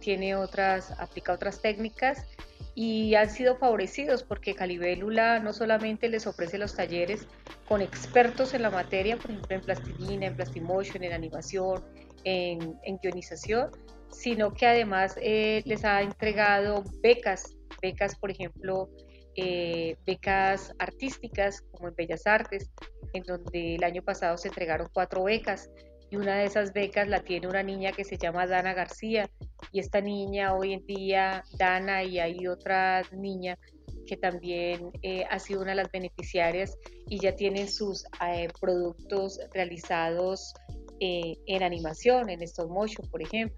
tiene 0.00 0.36
otras, 0.36 0.92
aplica 0.98 1.32
otras 1.32 1.60
técnicas 1.60 2.26
y 2.74 3.14
han 3.14 3.30
sido 3.30 3.56
favorecidos 3.56 4.22
porque 4.22 4.54
Calibélula 4.54 5.38
no 5.40 5.52
solamente 5.52 6.08
les 6.08 6.26
ofrece 6.26 6.58
los 6.58 6.74
talleres 6.74 7.26
con 7.66 7.82
expertos 7.82 8.54
en 8.54 8.62
la 8.62 8.70
materia, 8.70 9.16
por 9.16 9.30
ejemplo 9.30 9.56
en 9.56 9.62
plastilina, 9.62 10.26
en 10.26 10.36
plastimotion, 10.36 11.02
en 11.02 11.12
animación, 11.12 11.84
en, 12.24 12.78
en 12.84 12.98
guionización, 12.98 13.70
sino 14.10 14.52
que 14.52 14.66
además 14.66 15.16
eh, 15.20 15.62
les 15.64 15.84
ha 15.84 16.02
entregado 16.02 16.84
becas, 17.02 17.56
becas 17.80 18.16
por 18.16 18.30
ejemplo, 18.30 18.90
eh, 19.36 19.96
becas 20.06 20.74
artísticas 20.78 21.62
como 21.72 21.88
en 21.88 21.94
Bellas 21.94 22.26
Artes, 22.26 22.70
en 23.12 23.22
donde 23.22 23.76
el 23.76 23.84
año 23.84 24.02
pasado 24.02 24.36
se 24.36 24.48
entregaron 24.48 24.88
cuatro 24.92 25.24
becas 25.24 25.70
y 26.10 26.16
una 26.16 26.38
de 26.38 26.44
esas 26.44 26.72
becas 26.72 27.08
la 27.08 27.20
tiene 27.20 27.46
una 27.46 27.62
niña 27.62 27.92
que 27.92 28.04
se 28.04 28.18
llama 28.18 28.46
Dana 28.46 28.74
García 28.74 29.30
y 29.72 29.78
esta 29.78 30.00
niña 30.00 30.54
hoy 30.54 30.72
en 30.72 30.84
día, 30.84 31.44
Dana 31.56 32.02
y 32.02 32.18
hay 32.18 32.46
otra 32.48 33.02
niña 33.12 33.56
que 34.06 34.16
también 34.16 34.90
eh, 35.02 35.24
ha 35.30 35.38
sido 35.38 35.60
una 35.60 35.70
de 35.70 35.76
las 35.76 35.92
beneficiarias 35.92 36.76
y 37.06 37.20
ya 37.20 37.36
tienen 37.36 37.68
sus 37.68 38.04
eh, 38.26 38.48
productos 38.60 39.38
realizados 39.54 40.52
eh, 40.98 41.36
en 41.46 41.62
animación, 41.62 42.28
en 42.28 42.42
stop 42.42 42.70
motion, 42.70 43.08
por 43.08 43.22
ejemplo. 43.22 43.56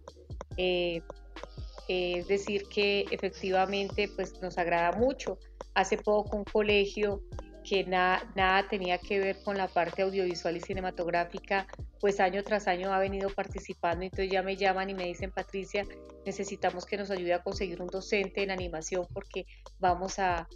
es 0.58 2.28
decir, 2.28 2.64
que 2.68 3.06
efectivamente 3.10 4.08
pues, 4.14 4.40
nos 4.42 4.58
agrada 4.58 4.92
mucho. 4.92 5.38
Hace 5.74 5.96
poco 5.96 6.36
un 6.36 6.44
colegio 6.44 7.22
que 7.64 7.84
nada 7.84 8.66
tenía 8.68 8.98
que 8.98 9.18
ver 9.20 9.42
con 9.42 9.56
la 9.56 9.68
parte 9.68 10.02
audiovisual 10.02 10.56
y 10.56 10.60
cinematográfica, 10.60 11.66
pues 12.02 12.18
año 12.18 12.42
tras 12.42 12.66
año 12.66 12.92
ha 12.92 12.98
venido 12.98 13.30
participando, 13.30 14.02
entonces 14.02 14.28
ya 14.28 14.42
me 14.42 14.56
llaman 14.56 14.90
y 14.90 14.94
me 14.94 15.04
dicen, 15.04 15.30
Patricia, 15.30 15.86
necesitamos 16.26 16.84
que 16.84 16.96
nos 16.96 17.12
ayude 17.12 17.32
a 17.32 17.44
conseguir 17.44 17.80
un 17.80 17.86
docente 17.86 18.42
en 18.42 18.50
animación 18.50 19.06
porque 19.14 19.46
vamos 19.78 20.18
a, 20.18 20.48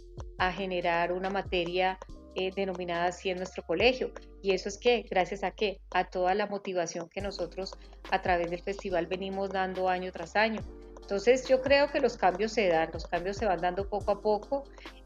generar 0.57 1.13
una 1.13 1.29
materia 1.29 1.97
eh, 2.35 2.51
denominada 2.53 3.05
así 3.05 3.29
en 3.29 3.37
nuestro 3.37 3.63
colegio. 3.63 4.11
Y 4.41 4.51
eso 4.51 4.67
es 4.67 4.77
que, 4.77 5.05
gracias 5.09 5.41
a 5.45 5.51
qué? 5.51 5.79
A 5.91 6.09
toda 6.09 6.35
la 6.35 6.47
motivación 6.47 7.07
que 7.07 7.21
nosotros 7.21 7.71
a 8.11 8.21
través 8.21 8.51
del 8.51 8.61
festival 8.61 9.07
venimos 9.07 9.49
dando 9.49 9.87
año 9.87 10.11
tras 10.11 10.35
año. 10.35 10.59
Entonces 11.01 11.47
yo 11.47 11.61
creo 11.61 11.89
que 11.89 12.01
los 12.01 12.17
cambios 12.17 12.51
se 12.51 12.67
dan, 12.67 12.89
los 12.91 13.07
cambios 13.07 13.37
se 13.37 13.45
van 13.45 13.61
dando 13.61 13.87
poco 13.87 14.11
a 14.11 14.21
poco. 14.21 14.65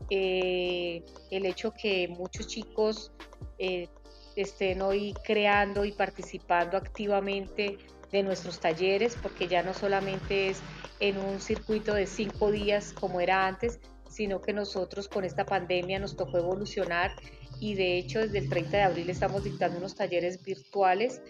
Eh, 0.09 1.03
el 1.29 1.45
hecho 1.45 1.71
que 1.71 2.07
muchos 2.07 2.47
chicos 2.47 3.11
eh, 3.59 3.87
estén 4.35 4.81
hoy 4.81 5.13
creando 5.23 5.85
y 5.85 5.91
participando 5.91 6.77
activamente 6.77 7.77
de 8.11 8.23
nuestros 8.23 8.59
talleres, 8.59 9.17
porque 9.21 9.47
ya 9.47 9.63
no 9.63 9.73
solamente 9.73 10.49
es 10.49 10.61
en 10.99 11.17
un 11.17 11.39
circuito 11.39 11.93
de 11.93 12.05
cinco 12.05 12.51
días 12.51 12.93
como 12.93 13.21
era 13.21 13.47
antes, 13.47 13.79
sino 14.09 14.41
que 14.41 14.53
nosotros 14.53 15.07
con 15.07 15.23
esta 15.23 15.45
pandemia 15.45 15.99
nos 15.99 16.15
tocó 16.15 16.37
evolucionar 16.37 17.11
y 17.59 17.75
de 17.75 17.97
hecho 17.97 18.19
desde 18.19 18.39
el 18.39 18.49
30 18.49 18.77
de 18.77 18.83
abril 18.83 19.09
estamos 19.09 19.43
dictando 19.43 19.77
unos 19.77 19.95
talleres 19.95 20.43
virtuales 20.43 21.21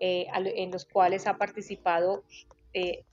eh, 0.00 0.26
en 0.34 0.70
los 0.72 0.84
cuales 0.84 1.26
ha 1.26 1.38
participado 1.38 2.24
eh, 2.72 3.04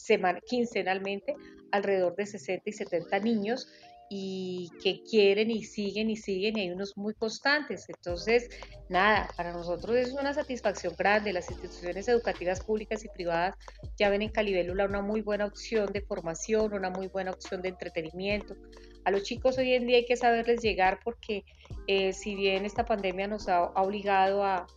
quincenalmente 0.47 1.35
alrededor 1.71 2.15
de 2.15 2.25
60 2.25 2.69
y 2.69 2.73
70 2.73 3.19
niños 3.19 3.67
y 4.13 4.69
que 4.83 5.03
quieren 5.03 5.49
y 5.49 5.63
siguen 5.63 6.09
y 6.09 6.17
siguen 6.17 6.57
y 6.57 6.61
hay 6.63 6.71
unos 6.71 6.97
muy 6.97 7.13
constantes. 7.13 7.87
Entonces, 7.87 8.49
nada, 8.89 9.29
para 9.37 9.53
nosotros 9.53 9.95
es 9.95 10.11
una 10.11 10.33
satisfacción 10.33 10.93
grande. 10.97 11.31
Las 11.31 11.49
instituciones 11.49 12.09
educativas 12.09 12.59
públicas 12.59 13.05
y 13.05 13.07
privadas 13.07 13.55
ya 13.97 14.09
ven 14.09 14.21
en 14.21 14.29
Calibélula 14.29 14.83
una 14.83 15.01
muy 15.01 15.21
buena 15.21 15.45
opción 15.45 15.93
de 15.93 16.01
formación, 16.01 16.73
una 16.73 16.89
muy 16.89 17.07
buena 17.07 17.31
opción 17.31 17.61
de 17.61 17.69
entretenimiento. 17.69 18.57
A 19.05 19.11
los 19.11 19.23
chicos 19.23 19.57
hoy 19.57 19.75
en 19.75 19.87
día 19.87 19.99
hay 19.99 20.05
que 20.05 20.17
saberles 20.17 20.61
llegar 20.61 20.99
porque 21.05 21.45
eh, 21.87 22.11
si 22.11 22.35
bien 22.35 22.65
esta 22.65 22.83
pandemia 22.83 23.29
nos 23.29 23.47
ha 23.47 23.61
obligado 23.61 24.43
a, 24.43 24.67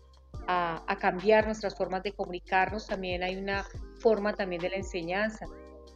a, 0.47 0.97
cambiar 1.01 1.47
nuestras 1.47 1.75
formas 1.75 2.05
de 2.05 2.13
comunicarnos, 2.13 2.87
también 2.87 3.25
hay 3.25 3.35
una 3.35 3.67
forma 3.99 4.33
también 4.35 4.63
de 4.63 4.71
la 4.71 4.77
enseñanza, 4.77 5.47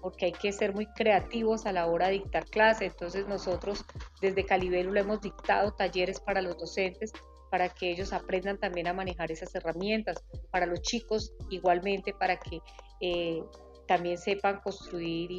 porque 0.01 0.27
hay 0.27 0.33
que 0.33 0.53
ser 0.53 0.75
muy 0.75 0.87
creativos 0.87 1.67
a 1.67 1.73
la 1.73 1.87
hora 1.87 2.07
de 2.07 2.15
dictar 2.15 2.45
clase. 2.47 2.87
Entonces 2.87 3.27
nosotros 3.27 3.85
desde 4.21 4.45
Calibélula 4.45 5.01
hemos 5.01 5.21
dictado 5.21 5.73
talleres 5.73 6.21
para 6.21 6.43
los 6.43 6.57
docentes 6.59 7.13
para 7.51 7.69
que 7.69 7.91
ellos 7.91 8.13
aprendan 8.13 8.59
también 8.59 8.89
a 8.89 8.93
manejar 8.93 9.33
esas 9.33 9.55
herramientas, 9.55 10.23
para 10.51 10.67
los 10.67 10.83
chicos 10.83 11.33
igualmente, 11.51 12.13
para 12.13 12.37
que 12.37 12.61
eh, 13.01 13.43
también 13.87 14.19
sepan 14.19 14.61
construir 14.61 15.31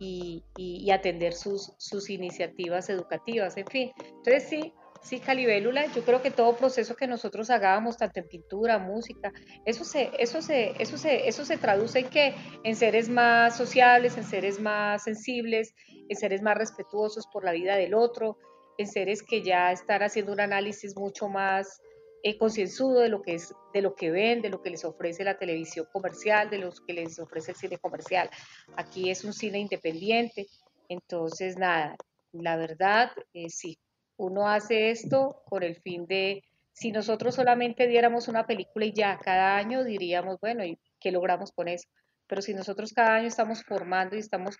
y, 0.00 0.42
y 0.56 0.90
atender 0.90 1.32
sus, 1.32 1.72
sus 1.78 2.10
iniciativas 2.10 2.90
educativas, 2.90 3.56
en 3.56 3.66
fin. 3.66 3.92
Entonces 4.16 4.48
sí, 4.48 4.74
Sí, 5.04 5.20
Calibélula, 5.20 5.92
yo 5.92 6.02
creo 6.02 6.22
que 6.22 6.30
todo 6.30 6.56
proceso 6.56 6.96
que 6.96 7.06
nosotros 7.06 7.50
hagamos, 7.50 7.98
tanto 7.98 8.20
en 8.20 8.26
pintura, 8.26 8.78
música, 8.78 9.34
eso 9.66 9.84
se, 9.84 10.10
eso 10.18 10.40
se, 10.40 10.72
eso 10.82 10.96
se, 10.96 11.28
eso 11.28 11.44
se 11.44 11.58
traduce 11.58 11.98
en 11.98 12.08
que 12.08 12.34
en 12.64 12.74
seres 12.74 13.10
más 13.10 13.54
sociables, 13.54 14.16
en 14.16 14.24
seres 14.24 14.58
más 14.58 15.04
sensibles, 15.04 15.74
en 16.08 16.16
seres 16.16 16.40
más 16.40 16.56
respetuosos 16.56 17.26
por 17.26 17.44
la 17.44 17.52
vida 17.52 17.76
del 17.76 17.92
otro, 17.92 18.38
en 18.78 18.86
seres 18.86 19.22
que 19.22 19.42
ya 19.42 19.72
están 19.72 20.02
haciendo 20.02 20.32
un 20.32 20.40
análisis 20.40 20.96
mucho 20.96 21.28
más 21.28 21.82
eh, 22.22 22.38
concienzudo 22.38 23.00
de 23.00 23.10
lo 23.10 23.20
que 23.20 23.34
es, 23.34 23.54
de 23.74 23.82
lo 23.82 23.94
que 23.94 24.10
ven, 24.10 24.40
de 24.40 24.48
lo 24.48 24.62
que 24.62 24.70
les 24.70 24.86
ofrece 24.86 25.22
la 25.22 25.36
televisión 25.36 25.86
comercial, 25.92 26.48
de 26.48 26.56
lo 26.56 26.70
que 26.86 26.94
les 26.94 27.18
ofrece 27.18 27.50
el 27.50 27.58
cine 27.58 27.76
comercial. 27.76 28.30
Aquí 28.74 29.10
es 29.10 29.22
un 29.22 29.34
cine 29.34 29.58
independiente, 29.58 30.46
entonces 30.88 31.58
nada, 31.58 31.94
la 32.32 32.56
verdad, 32.56 33.10
eh, 33.34 33.50
sí, 33.50 33.78
uno 34.16 34.48
hace 34.48 34.90
esto 34.90 35.42
con 35.46 35.62
el 35.62 35.76
fin 35.76 36.06
de, 36.06 36.44
si 36.72 36.92
nosotros 36.92 37.34
solamente 37.34 37.86
diéramos 37.86 38.28
una 38.28 38.46
película 38.46 38.86
y 38.86 38.92
ya 38.92 39.18
cada 39.18 39.56
año 39.56 39.84
diríamos, 39.84 40.38
bueno, 40.40 40.64
¿y 40.64 40.78
qué 41.00 41.12
logramos 41.12 41.52
con 41.52 41.68
eso? 41.68 41.88
Pero 42.26 42.42
si 42.42 42.54
nosotros 42.54 42.92
cada 42.92 43.14
año 43.14 43.28
estamos 43.28 43.62
formando 43.64 44.16
y 44.16 44.20
estamos 44.20 44.56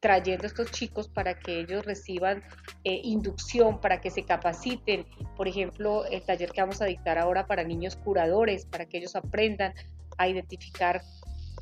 trayendo 0.00 0.44
a 0.44 0.46
estos 0.46 0.70
chicos 0.70 1.08
para 1.08 1.38
que 1.38 1.60
ellos 1.60 1.84
reciban 1.84 2.42
eh, 2.84 3.00
inducción, 3.02 3.80
para 3.80 4.00
que 4.00 4.10
se 4.10 4.24
capaciten. 4.24 5.06
Por 5.36 5.48
ejemplo, 5.48 6.04
el 6.06 6.22
taller 6.22 6.52
que 6.52 6.60
vamos 6.60 6.80
a 6.80 6.84
dictar 6.84 7.18
ahora 7.18 7.46
para 7.46 7.64
niños 7.64 7.96
curadores, 7.96 8.66
para 8.66 8.86
que 8.86 8.98
ellos 8.98 9.16
aprendan 9.16 9.74
a 10.16 10.28
identificar 10.28 11.02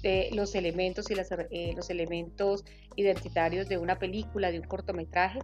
eh, 0.02 0.28
los 0.33 0.55
elementos 0.55 1.11
y 1.11 1.14
eh, 1.50 1.73
los 1.75 1.88
elementos 1.90 2.64
identitarios 2.97 3.69
de 3.69 3.78
una 3.78 3.99
película, 3.99 4.50
de 4.50 4.61
un 4.61 4.66
cortometraje, 4.66 5.38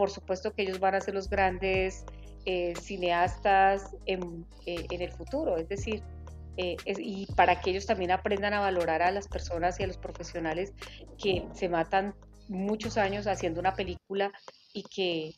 por 0.00 0.10
supuesto 0.10 0.54
que 0.54 0.62
ellos 0.62 0.80
van 0.80 0.94
a 0.94 1.00
ser 1.02 1.12
los 1.12 1.28
grandes 1.28 2.06
eh, 2.46 2.72
cineastas 2.80 3.94
en, 4.06 4.46
eh, 4.64 4.86
en, 4.90 5.02
el 5.02 5.12
futuro, 5.12 5.58
es 5.58 5.68
decir, 5.68 6.02
eh, 6.56 6.78
y 6.86 7.26
para 7.36 7.60
que 7.60 7.68
ellos 7.68 7.84
también 7.84 8.10
aprendan 8.10 8.54
a 8.54 8.60
valorar 8.60 9.02
a 9.02 9.10
las 9.10 9.28
personas 9.28 9.78
y 9.78 9.82
a 9.82 9.86
los 9.86 9.98
profesionales 9.98 10.72
que 11.22 11.44
se 11.52 11.68
matan 11.68 12.14
muchos 12.48 12.96
años 12.96 13.26
haciendo 13.26 13.60
una 13.60 13.74
película 13.74 14.32
y 14.72 14.84
que 14.84 15.34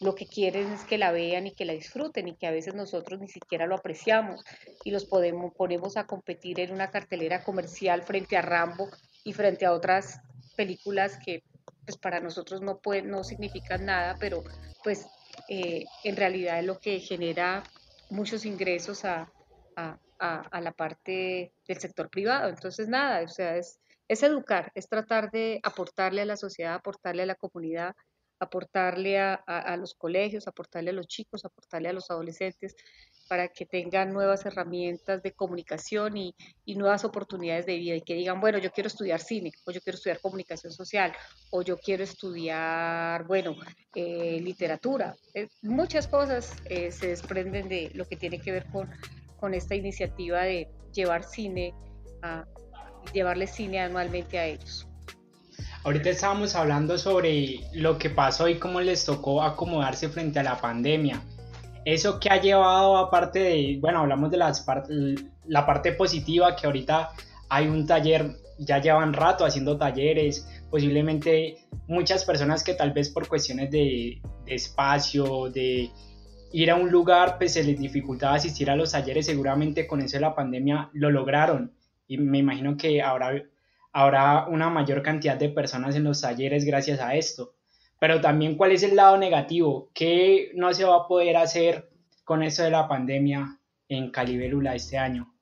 lo 0.00 0.14
que 0.14 0.26
quieren 0.26 0.72
es 0.72 0.84
que 0.84 0.96
la 0.96 1.12
vean 1.12 1.46
y 1.46 1.50
que 1.50 1.66
la 1.66 1.74
disfruten 1.74 2.28
y 2.28 2.34
que 2.34 2.46
a 2.46 2.52
veces 2.52 2.74
nosotros 2.74 3.20
ni 3.20 3.28
siquiera 3.28 3.66
lo 3.66 3.74
apreciamos 3.74 4.42
y 4.84 4.90
los 4.90 5.04
podemos, 5.04 5.52
ponemos 5.52 5.98
a 5.98 6.06
competir 6.06 6.60
en 6.60 6.72
una 6.72 6.90
cartelera 6.90 7.44
comercial 7.44 8.04
frente 8.04 8.38
a 8.38 8.42
Rambo 8.42 8.88
y 9.22 9.34
frente 9.34 9.66
a 9.66 9.72
otras 9.72 10.20
películas 10.56 11.18
que 11.22 11.42
pues 11.86 11.96
para 11.96 12.20
nosotros 12.20 12.60
no, 12.60 12.78
pueden, 12.78 13.08
no 13.08 13.22
significan 13.24 13.86
nada, 13.86 14.16
pero 14.18 14.42
pues 14.82 15.06
eh, 15.48 15.84
en 16.04 16.16
realidad 16.16 16.58
es 16.58 16.66
lo 16.66 16.78
que 16.80 16.98
genera 16.98 17.62
muchos 18.10 18.44
ingresos 18.44 19.04
a, 19.04 19.32
a, 19.76 19.98
a, 20.18 20.60
la 20.60 20.72
parte 20.72 21.52
del 21.66 21.78
sector 21.78 22.10
privado. 22.10 22.48
Entonces, 22.48 22.88
nada, 22.88 23.22
o 23.22 23.28
sea, 23.28 23.56
es, 23.56 23.78
es 24.08 24.22
educar, 24.22 24.72
es 24.74 24.88
tratar 24.88 25.30
de 25.30 25.60
aportarle 25.62 26.22
a 26.22 26.26
la 26.26 26.36
sociedad, 26.36 26.74
aportarle 26.74 27.22
a 27.22 27.26
la 27.26 27.34
comunidad, 27.34 27.94
aportarle 28.38 29.18
a, 29.18 29.34
a, 29.34 29.76
los 29.76 29.94
colegios, 29.94 30.46
aportarle 30.46 30.90
a 30.90 30.92
los 30.92 31.06
chicos, 31.06 31.44
aportarle 31.44 31.88
a 31.88 31.92
los 31.92 32.10
adolescentes, 32.10 32.76
para 33.28 33.48
que 33.48 33.66
tengan 33.66 34.12
nuevas 34.12 34.46
herramientas 34.46 35.22
de 35.22 35.32
comunicación 35.32 36.16
y, 36.16 36.34
nuevas 36.66 37.04
oportunidades 37.04 37.64
de 37.66 37.76
vida 37.76 37.94
y 37.96 38.02
que 38.02 38.14
digan, 38.14 38.40
bueno, 38.40 38.58
yo 38.58 38.70
quiero 38.70 38.88
estudiar 38.88 39.20
cine, 39.20 39.50
o 39.64 39.70
yo 39.70 39.80
quiero 39.80 39.96
estudiar 39.96 40.20
comunicación 40.20 40.72
social, 40.72 41.12
o 41.50 41.62
yo 41.62 41.78
quiero 41.78 42.04
estudiar, 42.04 43.24
bueno, 43.24 43.56
eh, 43.94 44.38
literatura. 44.42 45.16
Eh, 45.32 45.48
muchas 45.62 46.06
cosas 46.06 46.54
eh, 46.66 46.90
se 46.92 47.08
desprenden 47.08 47.68
de 47.68 47.90
lo 47.94 48.04
que 48.04 48.16
tiene 48.16 48.38
que 48.38 48.52
ver 48.52 48.66
con, 48.66 48.90
con 49.38 49.54
esta 49.54 49.74
iniciativa 49.74 50.42
de 50.42 50.68
llevar 50.92 51.24
cine, 51.24 51.74
a, 52.22 52.44
llevarle 53.12 53.46
cine 53.46 53.80
anualmente 53.80 54.38
a 54.38 54.46
ellos. 54.46 54.86
Ahorita 55.86 56.10
estábamos 56.10 56.56
hablando 56.56 56.98
sobre 56.98 57.60
lo 57.72 57.96
que 57.96 58.10
pasó 58.10 58.48
y 58.48 58.58
cómo 58.58 58.80
les 58.80 59.04
tocó 59.04 59.40
acomodarse 59.40 60.08
frente 60.08 60.40
a 60.40 60.42
la 60.42 60.60
pandemia. 60.60 61.22
Eso 61.84 62.18
que 62.18 62.28
ha 62.28 62.40
llevado 62.40 62.96
aparte 62.96 63.38
de, 63.38 63.78
bueno, 63.80 64.00
hablamos 64.00 64.32
de 64.32 64.36
las 64.36 64.66
la 65.44 65.64
parte 65.64 65.92
positiva, 65.92 66.56
que 66.56 66.66
ahorita 66.66 67.10
hay 67.48 67.68
un 67.68 67.86
taller, 67.86 68.34
ya 68.58 68.80
llevan 68.80 69.12
rato 69.12 69.44
haciendo 69.44 69.78
talleres, 69.78 70.48
posiblemente 70.72 71.58
muchas 71.86 72.24
personas 72.24 72.64
que 72.64 72.74
tal 72.74 72.90
vez 72.90 73.08
por 73.08 73.28
cuestiones 73.28 73.70
de, 73.70 74.20
espacio, 74.44 75.50
de 75.50 75.88
ir 76.50 76.70
a 76.72 76.74
un 76.74 76.90
lugar, 76.90 77.38
pues 77.38 77.52
se 77.52 77.62
les 77.62 77.78
dificultaba 77.78 78.34
asistir 78.34 78.70
a 78.70 78.74
los 78.74 78.90
talleres, 78.90 79.26
seguramente 79.26 79.86
con 79.86 80.00
eso 80.00 80.16
de 80.16 80.22
la 80.22 80.34
pandemia 80.34 80.90
lo 80.94 81.12
lograron. 81.12 81.70
Y 82.08 82.18
me 82.18 82.38
imagino 82.38 82.76
que 82.76 83.00
ahora 83.02 83.40
habrá 83.96 84.46
una 84.46 84.68
mayor 84.70 85.02
cantidad 85.02 85.36
de 85.36 85.48
personas 85.48 85.96
en 85.96 86.04
los 86.04 86.20
talleres 86.20 86.64
gracias 86.64 87.00
a 87.00 87.14
esto 87.14 87.56
pero 87.98 88.20
también 88.20 88.56
cuál 88.56 88.72
es 88.72 88.82
el 88.82 88.96
lado 88.96 89.16
negativo, 89.16 89.90
qué 89.94 90.50
no 90.54 90.72
se 90.72 90.84
va 90.84 90.96
a 90.96 91.08
poder 91.08 91.36
hacer 91.36 91.90
con 92.24 92.42
eso 92.42 92.62
de 92.62 92.70
la 92.70 92.88
pandemia 92.88 93.58
en 93.88 94.10
Calibélula 94.10 94.74
este 94.74 94.98
año. 94.98 95.32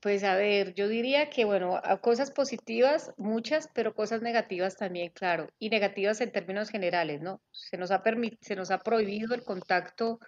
Pues 0.00 0.22
a 0.22 0.36
ver, 0.36 0.74
yo 0.74 0.86
diría 0.86 1.28
que, 1.28 1.44
bueno, 1.44 1.80
cosas 2.00 2.30
positivas, 2.30 3.12
muchas, 3.16 3.68
pero 3.74 3.94
cosas 3.94 4.22
negativas 4.22 4.76
también, 4.76 5.10
claro, 5.10 5.48
y 5.58 5.70
negativas 5.70 6.20
en 6.20 6.30
términos 6.30 6.70
generales, 6.70 7.20
¿no? 7.20 7.40
Se 7.50 7.76
nos 7.76 7.90
ha, 7.90 8.02
se 8.40 8.54
nos 8.54 8.70
ha 8.70 8.78
prohibido 8.78 9.34
el 9.34 9.42
contacto 9.42 10.20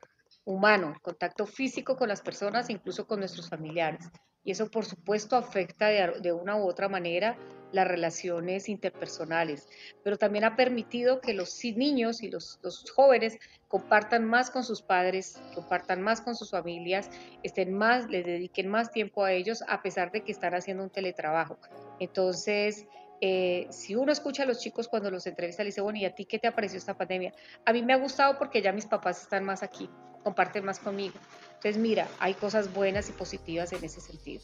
humano, 0.45 0.95
contacto 1.03 1.47
físico 1.47 1.97
con 1.97 2.09
las 2.09 2.23
personas, 2.23 2.71
incluso 2.71 3.07
con 3.07 3.21
nuestros 3.21 3.49
familiares. 3.49 4.11
Y 4.43 4.53
eso, 4.53 4.71
por 4.71 4.85
supuesto, 4.85 5.37
afecta 5.37 5.89
de 5.89 6.33
una 6.33 6.57
u 6.57 6.67
otra 6.67 6.89
manera 6.89 7.37
las 7.73 7.87
relaciones 7.87 8.69
interpersonales, 8.69 9.69
pero 10.03 10.19
también 10.19 10.45
ha 10.45 10.57
permitido 10.57 11.21
que 11.21 11.35
los 11.35 11.63
niños 11.65 12.23
y 12.23 12.31
los, 12.31 12.59
jóvenes 12.95 13.39
compartan 13.69 14.25
más 14.25 14.51
con 14.51 14.65
sus 14.65 14.83
padres, 14.83 15.41
compartan 15.55 16.03
más 16.03 16.21
con 16.21 16.35
sus 16.35 16.51
familias, 16.51 17.11
estén 17.43 17.73
más, 17.73 18.09
les 18.09 18.25
dediquen 18.25 18.69
más 18.69 18.91
tiempo 18.91 19.25
a 19.25 19.33
ellos 19.33 19.63
a 19.69 19.83
pesar 19.83 20.11
de 20.11 20.23
que 20.23 20.33
están 20.33 20.55
haciendo 20.55 20.83
un 20.83 20.91
teletrabajo. 20.91 21.59
Entonces, 22.01 22.87
eh, 23.21 23.67
si 23.71 23.95
uno 23.95 24.11
escucha 24.11 24.43
a 24.43 24.47
los 24.47 24.59
chicos 24.59 24.89
cuando 24.89 25.11
los 25.11 25.27
entrevista, 25.27 25.63
le 25.63 25.69
dice, 25.69 25.83
bueno, 25.83 25.99
¿y 25.99 26.07
a 26.07 26.15
ti 26.15 26.25
qué 26.25 26.39
te 26.39 26.49
ha 26.49 26.55
parecido 26.55 26.79
esta 26.79 26.97
pandemia? 26.97 27.33
A 27.65 27.73
mí 27.73 27.83
me 27.83 27.93
ha 27.93 27.97
gustado 27.97 28.39
porque 28.39 28.63
ya 28.63 28.73
mis 28.73 28.87
papás 28.87 29.23
están 29.23 29.45
más 29.45 29.63
aquí, 29.63 29.89
comparten 30.23 30.65
más 30.65 30.79
conmigo. 30.79 31.15
Entonces, 31.61 31.77
mira, 31.77 32.09
hay 32.19 32.33
cosas 32.33 32.73
buenas 32.73 33.11
y 33.11 33.13
positivas 33.13 33.73
en 33.75 33.85
ese 33.85 34.01
sentido. 34.01 34.41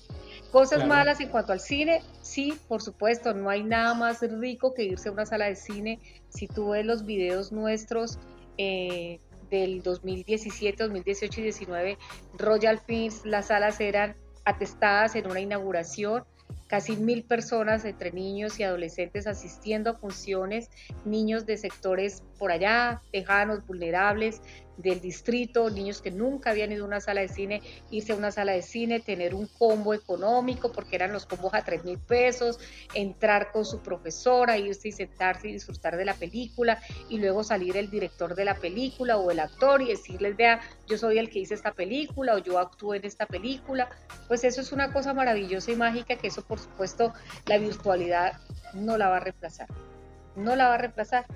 Cosas 0.53 0.87
malas 0.87 1.19
en 1.21 1.31
cuanto 1.31 1.53
al 1.53 1.61
cine, 1.61 2.03
sí, 2.21 2.59
por 2.69 2.83
supuesto, 2.83 3.33
no 3.33 3.49
hay 3.49 3.63
nada 3.63 3.95
más 3.95 4.21
rico 4.21 4.75
que 4.75 4.83
irse 4.85 5.09
a 5.09 5.13
una 5.13 5.25
sala 5.25 5.47
de 5.47 5.57
cine. 5.57 5.99
Si 6.29 6.47
tú 6.47 6.71
ves 6.71 6.85
los 6.85 7.07
videos 7.07 7.53
nuestros 7.53 8.19
eh, 8.59 9.19
del 9.51 9.83
2017, 9.83 10.83
2018 10.83 11.41
y 11.41 11.45
2019, 11.47 11.99
Royal 12.37 12.81
Films, 12.81 13.25
las 13.25 13.47
salas 13.47 13.81
eran 13.81 14.15
atestadas 14.45 15.15
en 15.17 15.27
una 15.31 15.41
inauguración 15.41 16.25
casi 16.67 16.97
mil 16.97 17.25
personas 17.25 17.85
entre 17.85 18.13
niños 18.13 18.59
y 18.59 18.65
adolescentes 18.65 19.27
asistiendo 19.27 19.91
a 19.91 19.95
funciones, 19.95 20.69
niños 21.05 21.47
de 21.47 21.57
sectores 21.57 22.23
por 22.39 22.53
allá, 22.53 23.03
lejanos, 23.13 23.67
vulnerables, 23.67 24.41
del 24.77 25.01
distrito, 25.01 25.71
niños 25.71 26.03
que 26.03 26.11
nunca 26.11 26.51
habían 26.51 26.73
ido 26.73 26.85
a 26.85 26.87
una 26.87 27.01
sala 27.01 27.23
de 27.23 27.29
cine, 27.29 27.63
irse 27.91 28.13
a 28.13 28.17
una 28.17 28.31
sala 28.31 28.53
de 28.53 28.63
cine, 28.63 29.01
tener 29.01 29.35
un 29.35 29.47
combo 29.47 29.95
económico, 29.95 30.71
porque 30.73 30.97
eran 30.97 31.13
los 31.13 31.27
combos 31.27 31.55
a 31.55 31.63
3 31.63 31.85
mil 31.85 31.99
pesos, 31.99 32.59
entrar 32.95 33.53
con 33.53 33.65
su 33.65 33.81
profesora, 33.81 34.59
irse 34.59 34.89
y 34.89 34.93
sentarse 34.93 35.49
y 35.49 35.53
disfrutar 35.53 35.97
de 35.97 36.05
la 36.05 36.15
película, 36.15 36.81
y 37.09 37.19
luego 37.19 37.43
salir 37.43 37.77
el 37.77 37.91
director 37.91 38.35
de 38.35 38.45
la 38.45 38.55
película 38.55 39.17
o 39.17 39.31
el 39.31 39.41
actor 39.41 39.83
y 39.83 39.89
decirles, 39.89 40.37
vea, 40.37 40.61
yo 40.87 40.99
soy 40.99 41.19
el 41.19 41.31
que 41.31 41.41
hice 41.41 41.55
esta 41.55 41.73
película 41.73 42.35
o 42.35 42.39
yo 42.39 42.59
actúe 42.59 42.95
en 42.95 43.05
esta 43.05 43.27
película, 43.27 43.89
pues 44.29 44.45
eso 44.45 44.61
es 44.61 44.73
una 44.73 44.93
cosa 44.93 45.15
maravillosa 45.15 45.71
y 45.71 45.77
mágica 45.77 46.17
que 46.17 46.29
eso 46.29 46.43
por 46.43 46.59
supuesto 46.59 47.13
la 47.47 47.59
virtualidad 47.59 48.35
no 48.75 48.97
la 48.99 49.09
va 49.09 49.17
a 49.17 49.21
reemplazar, 49.21 49.69
no 50.35 50.57
la 50.57 50.69
va 50.69 50.75
a 50.75 50.79
reemplazar 50.79 51.27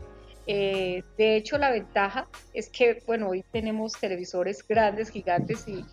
eh, 0.47 1.05
de 1.17 1.37
hecho, 1.37 1.59
la 1.59 1.71
ventaja 1.71 2.29
es 2.55 2.69
que, 2.69 3.03
bueno, 3.07 3.29
hoy 3.29 3.45
tenemos 3.53 3.93
televisores 3.93 4.67
grandes, 4.67 5.11
gigantes 5.11 5.67
y, 5.69 5.85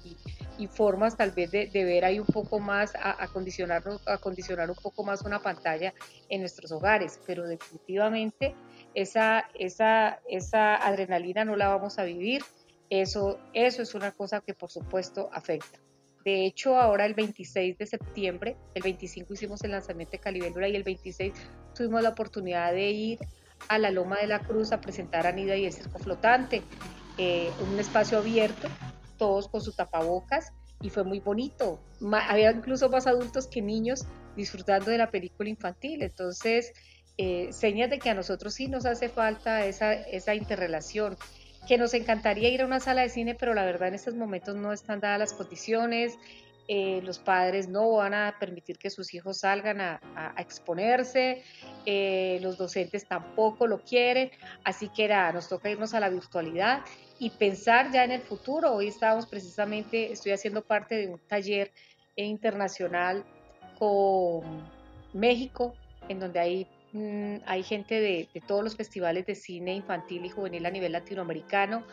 formas 0.72 1.16
tal 1.16 1.32
vez 1.32 1.52
de, 1.52 1.70
ver 1.72 2.04
ahí 2.04 2.20
un 2.20 2.26
poco 2.26 2.60
más, 2.60 2.96
a, 2.96 3.24
acondicionar, 3.24 3.84
un 3.88 4.76
poco 4.82 5.04
más 5.04 5.22
una 5.22 5.40
pantalla 5.40 5.94
en 6.30 6.42
nuestros 6.42 6.72
hogares, 6.72 7.20
pero 7.28 7.48
definitivamente 7.48 8.56
esa, 8.96 9.48
esa, 9.54 10.20
esa 10.28 10.76
adrenalina 10.76 11.46
no 11.46 11.56
la 11.56 11.68
vamos 11.68 12.00
a 12.00 12.04
vivir. 12.04 12.44
Eso, 12.90 13.40
eso 13.54 13.82
es 13.84 13.94
una 13.94 14.12
cosa 14.12 14.42
que 14.42 14.56
por 14.56 14.72
supuesto 14.72 15.30
afecta. 15.32 15.80
De 16.26 16.46
hecho, 16.46 16.76
ahora 16.78 17.06
el 17.06 17.14
26 17.14 17.78
de 17.78 17.86
septiembre, 17.86 18.58
el 18.74 18.82
25 18.82 19.34
hicimos 19.34 19.64
el 19.64 19.72
lanzamiento 19.72 20.14
de 20.14 20.20
Calibélula 20.20 20.68
y 20.68 20.76
el 20.76 20.84
26 20.84 21.34
tuvimos 21.76 22.02
la 22.02 22.10
oportunidad 22.10 22.74
de 22.74 22.90
ir 22.90 23.20
a 23.68 23.78
la 23.78 23.92
Loma 23.92 24.18
de 24.18 24.28
la 24.28 24.40
Cruz 24.40 24.72
a 24.72 24.82
presentar 24.82 25.28
a 25.28 25.32
Nida 25.32 25.56
y 25.56 25.66
el 25.66 25.74
Circo 25.74 26.00
Flotante, 26.00 26.62
eh, 27.18 27.52
un 27.62 27.80
espacio 27.80 28.20
abierto, 28.20 28.68
todos 29.18 29.48
con 29.48 29.62
sus 29.62 29.76
tapabocas, 29.76 30.54
y 30.82 30.90
fue 30.90 31.04
muy 31.04 31.20
bonito. 31.20 31.80
había 32.12 32.52
incluso 32.52 32.90
más 32.90 33.08
adultos 33.08 33.48
que 33.48 33.62
niños 33.62 34.06
disfrutando 34.36 34.92
de 34.92 35.00
la 35.00 35.10
película 35.10 35.50
infantil, 35.50 36.04
entonces, 36.04 36.74
eh, 37.18 37.52
señas 37.52 37.90
de 37.90 37.98
que 37.98 38.12
a 38.12 38.14
nosotros 38.14 38.54
sí 38.54 38.68
nos 38.68 38.86
hace 38.86 39.10
falta 39.10 39.66
esa, 39.66 39.94
esa 39.94 40.36
interrelación 40.36 41.18
que 41.68 41.78
nos 41.78 41.94
encantaría 41.94 42.50
ir 42.50 42.62
a 42.62 42.66
una 42.66 42.80
sala 42.80 43.02
de 43.02 43.10
cine, 43.10 43.36
pero 43.36 43.54
la 43.54 43.66
verdad 43.66 43.90
en 43.90 43.96
estos 43.96 44.16
momentos 44.16 44.56
no 44.56 44.72
están 44.72 45.00
dadas 45.00 45.20
las 45.20 45.34
condiciones, 45.34 46.18
eh, 46.70 47.02
los 47.04 47.18
padres 47.18 47.70
no 47.70 47.94
van 47.94 48.14
a 48.14 48.36
permitir 48.38 48.78
que 48.78 48.90
sus 48.90 49.14
hijos 49.14 49.40
salgan 49.40 49.80
a, 49.80 50.02
exponerse, 50.38 51.44
eh, 51.86 52.40
los 52.42 52.58
docentes 52.58 53.08
tampoco 53.08 53.68
lo 53.68 53.80
quieren, 53.80 54.32
así 54.66 54.90
que 54.90 55.06
era, 55.06 55.32
nos 55.32 55.48
toca 55.48 55.70
irnos 55.70 55.94
a 55.94 56.02
la 56.02 56.10
virtualidad 56.10 56.82
y 57.20 57.30
pensar 57.30 57.92
ya 57.94 58.04
en 58.04 58.12
el 58.12 58.22
futuro. 58.22 58.74
Hoy 58.74 58.90
estamos 58.90 59.28
precisamente, 59.28 60.12
estoy 60.12 60.34
haciendo 60.34 60.62
parte 60.62 60.96
de 60.96 61.08
un 61.08 61.20
taller 61.20 61.72
internacional 62.18 63.24
con 63.80 64.44
México, 65.14 65.74
en 66.10 66.20
donde 66.20 66.40
hay, 66.40 66.68
mm, 66.92 67.38
hay 67.46 67.64
gente 67.64 67.96
de, 67.96 68.28
de 68.34 68.42
todos 68.42 68.64
los 68.64 68.76
festivales 68.76 69.26
de 69.26 69.36
cine 69.36 69.74
infantil 69.74 70.26
y 70.26 70.30
juvenil 70.30 70.66
a 70.66 70.72
nivel 70.72 70.92
latinoamericano 70.92 71.86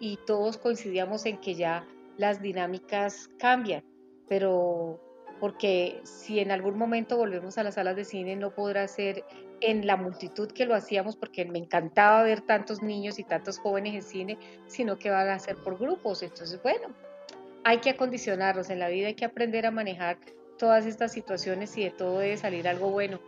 y 0.00 0.18
todos 0.26 0.58
coincidíamos 0.58 1.24
en 1.24 1.38
que 1.38 1.54
ya 1.54 1.86
las 2.18 2.42
dinámicas 2.42 3.30
cambian 3.38 3.82
pero 4.28 5.00
porque 5.40 6.00
si 6.04 6.40
en 6.40 6.50
algún 6.50 6.76
momento 6.76 7.16
volvemos 7.16 7.58
a 7.58 7.62
las 7.62 7.74
salas 7.74 7.96
de 7.96 8.04
cine 8.04 8.36
no 8.36 8.54
podrá 8.54 8.88
ser 8.88 9.24
en 9.60 9.86
la 9.86 9.96
multitud 9.96 10.50
que 10.50 10.66
lo 10.66 10.74
hacíamos, 10.74 11.16
porque 11.16 11.44
me 11.44 11.58
encantaba 11.58 12.22
ver 12.22 12.42
tantos 12.42 12.82
niños 12.82 13.18
y 13.18 13.24
tantos 13.24 13.58
jóvenes 13.58 13.94
en 13.94 14.02
cine, 14.02 14.38
sino 14.66 14.98
que 14.98 15.10
van 15.10 15.28
a 15.28 15.38
ser 15.38 15.56
por 15.56 15.78
grupos. 15.78 16.22
Entonces, 16.22 16.62
bueno, 16.62 16.88
hay 17.64 17.78
que 17.78 17.90
acondicionarlos 17.90 18.70
en 18.70 18.78
la 18.78 18.88
vida, 18.88 19.08
hay 19.08 19.14
que 19.14 19.24
aprender 19.24 19.66
a 19.66 19.70
manejar 19.70 20.18
todas 20.58 20.86
estas 20.86 21.12
situaciones 21.12 21.76
y 21.76 21.84
de 21.84 21.90
todo 21.90 22.18
debe 22.18 22.36
salir 22.36 22.68
algo 22.68 22.90
bueno. 22.90 23.20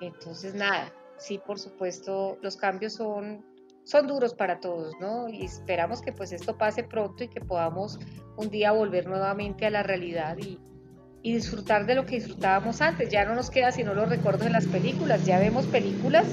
Entonces, 0.00 0.54
nada, 0.54 0.92
sí, 1.16 1.38
por 1.38 1.58
supuesto, 1.58 2.38
los 2.42 2.56
cambios 2.56 2.94
son, 2.94 3.44
son 3.84 4.06
duros 4.06 4.34
para 4.34 4.60
todos, 4.60 4.94
¿no? 5.00 5.28
Y 5.28 5.44
esperamos 5.44 6.02
que 6.02 6.12
pues 6.12 6.32
esto 6.32 6.56
pase 6.56 6.84
pronto 6.84 7.24
y 7.24 7.28
que 7.28 7.40
podamos 7.40 7.98
un 8.36 8.48
día 8.50 8.72
volver 8.72 9.06
nuevamente 9.06 9.66
a 9.66 9.70
la 9.70 9.82
realidad 9.82 10.36
y, 10.38 10.58
y 11.22 11.34
disfrutar 11.34 11.86
de 11.86 11.94
lo 11.94 12.06
que 12.06 12.16
disfrutábamos 12.16 12.80
antes. 12.80 13.08
Ya 13.10 13.24
no 13.24 13.34
nos 13.34 13.50
queda 13.50 13.72
sino 13.72 13.94
los 13.94 14.08
recuerdos 14.08 14.44
de 14.44 14.50
las 14.50 14.66
películas. 14.66 15.24
Ya 15.26 15.38
vemos 15.38 15.66
películas 15.66 16.26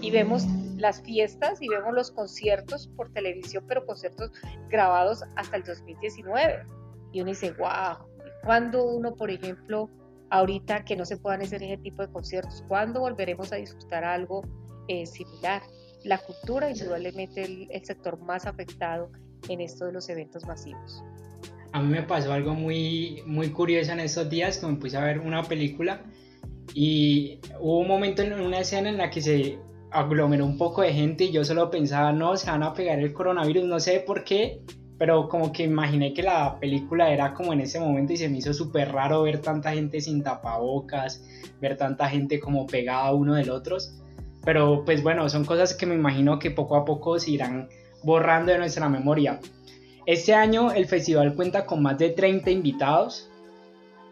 y 0.00 0.10
vemos 0.10 0.46
las 0.76 1.00
fiestas 1.00 1.62
y 1.62 1.68
vemos 1.68 1.94
los 1.94 2.10
conciertos 2.10 2.88
por 2.88 3.10
televisión, 3.12 3.64
pero 3.66 3.86
conciertos 3.86 4.30
grabados 4.68 5.22
hasta 5.36 5.56
el 5.56 5.64
2019. 5.64 6.64
Y 7.12 7.20
uno 7.20 7.30
dice, 7.30 7.52
wow, 7.52 8.06
¿cuándo 8.44 8.84
uno, 8.84 9.14
por 9.14 9.30
ejemplo, 9.30 9.88
ahorita 10.30 10.84
que 10.84 10.96
no 10.96 11.04
se 11.04 11.16
puedan 11.16 11.42
hacer 11.42 11.62
ese 11.62 11.78
tipo 11.78 12.02
de 12.02 12.12
conciertos, 12.12 12.62
cuándo 12.68 13.00
volveremos 13.00 13.52
a 13.52 13.56
disfrutar 13.56 14.04
algo 14.04 14.42
eh, 14.88 15.06
similar? 15.06 15.62
La 16.04 16.18
cultura, 16.18 16.70
indudablemente, 16.70 17.44
el, 17.44 17.68
el 17.70 17.84
sector 17.84 18.18
más 18.20 18.46
afectado 18.46 19.10
en 19.48 19.60
esto 19.60 19.86
de 19.86 19.92
los 19.92 20.08
eventos 20.08 20.44
masivos 20.46 21.02
a 21.74 21.82
mí 21.82 21.88
me 21.88 22.04
pasó 22.04 22.32
algo 22.32 22.54
muy, 22.54 23.24
muy 23.26 23.50
curioso 23.50 23.90
en 23.90 23.98
estos 23.98 24.30
días 24.30 24.58
que 24.58 24.66
me 24.66 24.76
puse 24.76 24.96
a 24.96 25.02
ver 25.02 25.18
una 25.18 25.42
película 25.42 26.02
y 26.72 27.40
hubo 27.58 27.80
un 27.80 27.88
momento 27.88 28.22
en 28.22 28.32
una 28.34 28.60
escena 28.60 28.88
en 28.88 28.96
la 28.96 29.10
que 29.10 29.20
se 29.20 29.58
aglomeró 29.90 30.46
un 30.46 30.56
poco 30.56 30.82
de 30.82 30.92
gente 30.92 31.24
y 31.24 31.32
yo 31.32 31.44
solo 31.44 31.70
pensaba, 31.70 32.12
no, 32.12 32.36
se 32.36 32.48
van 32.48 32.62
a 32.62 32.74
pegar 32.74 33.00
el 33.00 33.12
coronavirus, 33.12 33.64
no 33.64 33.80
sé 33.80 33.98
por 33.98 34.22
qué, 34.22 34.60
pero 34.98 35.28
como 35.28 35.52
que 35.52 35.64
imaginé 35.64 36.14
que 36.14 36.22
la 36.22 36.60
película 36.60 37.12
era 37.12 37.34
como 37.34 37.52
en 37.52 37.60
ese 37.60 37.80
momento 37.80 38.12
y 38.12 38.18
se 38.18 38.28
me 38.28 38.38
hizo 38.38 38.54
súper 38.54 38.92
raro 38.92 39.24
ver 39.24 39.40
tanta 39.40 39.72
gente 39.72 40.00
sin 40.00 40.22
tapabocas, 40.22 41.24
ver 41.60 41.76
tanta 41.76 42.08
gente 42.08 42.38
como 42.38 42.68
pegada 42.68 43.12
uno 43.12 43.34
del 43.34 43.50
otro. 43.50 43.78
Pero 44.44 44.84
pues 44.84 45.02
bueno, 45.02 45.28
son 45.28 45.44
cosas 45.44 45.74
que 45.74 45.86
me 45.86 45.94
imagino 45.94 46.38
que 46.38 46.50
poco 46.50 46.76
a 46.76 46.84
poco 46.84 47.18
se 47.18 47.32
irán 47.32 47.68
borrando 48.02 48.52
de 48.52 48.58
nuestra 48.58 48.88
memoria. 48.88 49.40
Este 50.06 50.34
año 50.34 50.72
el 50.72 50.86
festival 50.86 51.34
cuenta 51.34 51.64
con 51.64 51.82
más 51.82 51.96
de 51.98 52.10
30 52.10 52.50
invitados 52.50 53.30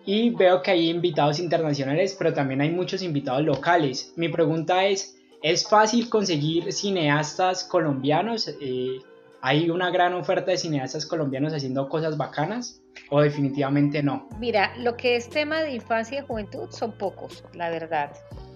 y 0.04 0.30
veo 0.30 0.62
que 0.62 0.70
hay 0.70 0.88
invitados 0.88 1.38
internacionales, 1.38 2.16
pero 2.18 2.32
también 2.32 2.60
hay 2.60 2.70
muchos 2.70 3.02
invitados 3.02 3.42
locales. 3.44 4.12
Mi 4.16 4.28
pregunta 4.28 4.86
es, 4.86 5.16
¿es 5.42 5.68
fácil 5.68 6.08
conseguir 6.08 6.72
cineastas 6.72 7.64
colombianos? 7.64 8.48
Eh, 8.60 9.00
¿Hay 9.42 9.70
una 9.70 9.90
gran 9.90 10.14
oferta 10.14 10.50
de 10.52 10.56
cineastas 10.56 11.04
colombianos 11.04 11.52
haciendo 11.52 11.88
cosas 11.88 12.16
bacanas? 12.16 12.80
¿O 13.10 13.20
definitivamente 13.20 14.02
no? 14.02 14.28
Mira, 14.38 14.72
lo 14.78 14.96
que 14.96 15.16
es 15.16 15.28
tema 15.28 15.62
de 15.62 15.72
infancia 15.72 16.20
y 16.20 16.22
juventud 16.22 16.68
son 16.70 16.92
pocos, 16.92 17.44
la 17.52 17.68
verdad. 17.68 18.12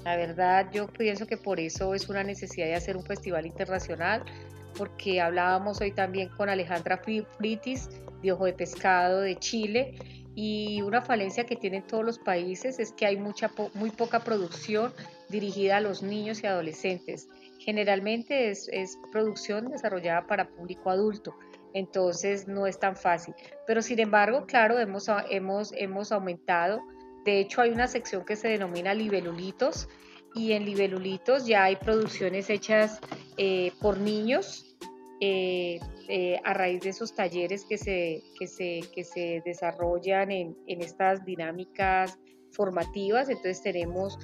La 0.06 0.14
verdad, 0.14 0.70
yo 0.70 0.86
pienso 0.86 1.26
que 1.26 1.36
por 1.36 1.58
eso 1.58 1.92
es 1.92 2.08
una 2.08 2.22
necesidad 2.22 2.66
de 2.66 2.76
hacer 2.76 2.96
un 2.96 3.02
festival 3.02 3.44
internacional, 3.44 4.22
porque 4.78 5.20
hablábamos 5.20 5.80
hoy 5.80 5.90
también 5.90 6.28
con 6.28 6.48
Alejandra 6.48 7.02
Fritis 7.36 7.88
de 8.22 8.30
Ojo 8.30 8.44
de 8.44 8.52
Pescado 8.52 9.20
de 9.20 9.34
Chile 9.34 9.98
y 10.36 10.80
una 10.82 11.02
falencia 11.02 11.44
que 11.44 11.56
tienen 11.56 11.84
todos 11.84 12.04
los 12.04 12.20
países 12.20 12.78
es 12.78 12.92
que 12.92 13.04
hay 13.04 13.16
mucha 13.16 13.50
muy 13.74 13.90
poca 13.90 14.20
producción 14.20 14.92
dirigida 15.28 15.78
a 15.78 15.80
los 15.80 16.04
niños 16.04 16.40
y 16.44 16.46
adolescentes. 16.46 17.28
Generalmente 17.58 18.50
es, 18.50 18.68
es 18.72 19.00
producción 19.10 19.72
desarrollada 19.72 20.28
para 20.28 20.50
público 20.50 20.88
adulto, 20.88 21.34
entonces 21.74 22.46
no 22.46 22.68
es 22.68 22.78
tan 22.78 22.94
fácil. 22.94 23.34
Pero 23.66 23.82
sin 23.82 23.98
embargo, 23.98 24.46
claro, 24.46 24.78
hemos, 24.78 25.08
hemos, 25.30 25.72
hemos 25.72 26.12
aumentado. 26.12 26.80
De 27.26 27.40
hecho, 27.40 27.60
hay 27.60 27.70
una 27.70 27.88
sección 27.88 28.24
que 28.24 28.36
se 28.36 28.46
denomina 28.46 28.94
libelulitos 28.94 29.88
y 30.32 30.52
en 30.52 30.64
libelulitos 30.64 31.44
ya 31.44 31.64
hay 31.64 31.74
producciones 31.74 32.48
hechas 32.50 33.00
eh, 33.36 33.72
por 33.80 33.98
niños 33.98 34.76
eh, 35.20 35.80
eh, 36.08 36.40
a 36.44 36.54
raíz 36.54 36.82
de 36.82 36.90
esos 36.90 37.16
talleres 37.16 37.64
que 37.64 37.78
se, 37.78 38.22
que 38.38 38.46
se, 38.46 38.80
que 38.94 39.02
se 39.02 39.42
desarrollan 39.44 40.30
en, 40.30 40.56
en, 40.68 40.82
estas 40.82 41.24
dinámicas 41.24 42.16
formativas. 42.52 43.28
Entonces 43.28 43.60
tenemos 43.60 44.16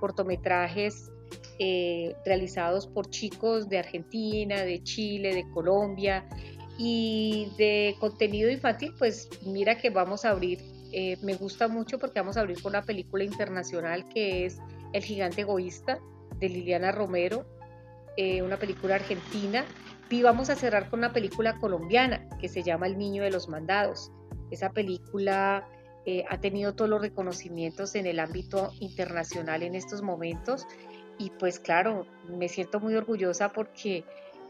cortometrajes 0.00 1.10
realizados 2.24 2.86
por 2.86 3.08
chicos 3.08 3.68
de 3.68 3.78
Argentina, 3.78 4.62
de 4.62 4.82
Chile, 4.82 5.34
de 5.34 5.48
Colombia 5.50 6.26
y 6.78 7.48
de 7.56 7.96
contenido 7.98 8.50
infantil, 8.50 8.92
pues 8.98 9.28
mira 9.46 9.78
que 9.78 9.90
vamos 9.90 10.24
a 10.24 10.30
abrir, 10.30 10.58
me 11.22 11.34
gusta 11.34 11.68
mucho 11.68 11.98
porque 11.98 12.20
vamos 12.20 12.36
a 12.36 12.40
abrir 12.40 12.60
con 12.62 12.72
una 12.72 12.82
película 12.82 13.24
internacional 13.24 14.08
que 14.08 14.46
es 14.46 14.58
El 14.92 15.02
gigante 15.02 15.42
egoísta 15.42 16.00
de 16.38 16.48
Liliana 16.48 16.92
Romero, 16.92 17.46
eh, 18.16 18.42
una 18.42 18.58
película 18.58 18.96
argentina, 18.96 19.64
y 20.08 20.22
vamos 20.22 20.50
a 20.50 20.54
cerrar 20.54 20.88
con 20.88 21.00
una 21.00 21.12
película 21.12 21.58
colombiana 21.58 22.28
que 22.40 22.48
se 22.48 22.62
llama 22.62 22.86
El 22.86 22.96
Niño 22.96 23.22
de 23.22 23.30
los 23.30 23.48
Mandados. 23.48 24.12
Esa 24.50 24.70
película 24.70 25.68
eh, 26.04 26.24
ha 26.28 26.40
tenido 26.40 26.74
todos 26.74 26.88
los 26.88 27.00
reconocimientos 27.00 27.94
en 27.94 28.06
el 28.06 28.20
ámbito 28.20 28.72
internacional 28.80 29.62
en 29.62 29.74
estos 29.74 30.02
momentos 30.02 30.66
y 31.18 31.30
pues 31.30 31.58
claro, 31.58 32.06
me 32.28 32.48
siento 32.48 32.78
muy 32.78 32.94
orgullosa 32.94 33.48
porque 33.52 34.04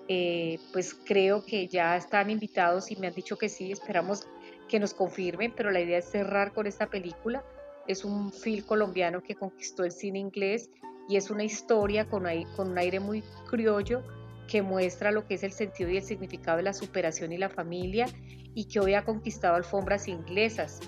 eh, 0.08 0.58
pues 0.72 0.94
creo 0.94 1.44
que 1.44 1.68
ya 1.68 1.96
están 1.96 2.28
invitados 2.28 2.90
y 2.90 2.96
me 2.96 3.06
han 3.06 3.14
dicho 3.14 3.38
que 3.38 3.48
sí, 3.48 3.72
esperamos 3.72 4.26
que 4.68 4.80
nos 4.80 4.94
confirmen, 4.94 5.52
pero 5.56 5.70
la 5.70 5.80
idea 5.80 5.98
es 5.98 6.06
cerrar 6.06 6.52
con 6.52 6.66
esta 6.66 6.86
película. 6.86 7.44
Es 7.86 8.04
un 8.04 8.32
film 8.32 8.64
colombiano 8.64 9.22
que 9.22 9.34
conquistó 9.34 9.84
el 9.84 9.92
cine 9.92 10.18
inglés 10.18 10.70
y 11.08 11.16
es 11.16 11.30
una 11.30 11.44
historia 11.44 12.08
con, 12.08 12.26
un 12.26 12.78
aire 12.78 13.00
muy 13.00 13.22
criollo 13.48 14.02
que 14.48 14.62
muestra 14.62 15.10
lo 15.10 15.26
que 15.26 15.34
es 15.34 15.42
el 15.42 15.52
sentido 15.52 15.90
y 15.90 15.98
el 15.98 16.02
significado 16.02 16.56
de 16.56 16.64
la 16.64 16.72
superación 16.72 17.32
y 17.32 17.38
la 17.38 17.48
familia 17.48 18.06
y 18.54 18.66
que 18.66 18.80
hoy 18.80 18.94
ha 18.94 19.04
conquistado 19.04 19.54
alfombras 19.54 20.08
inglesas. 20.08 20.80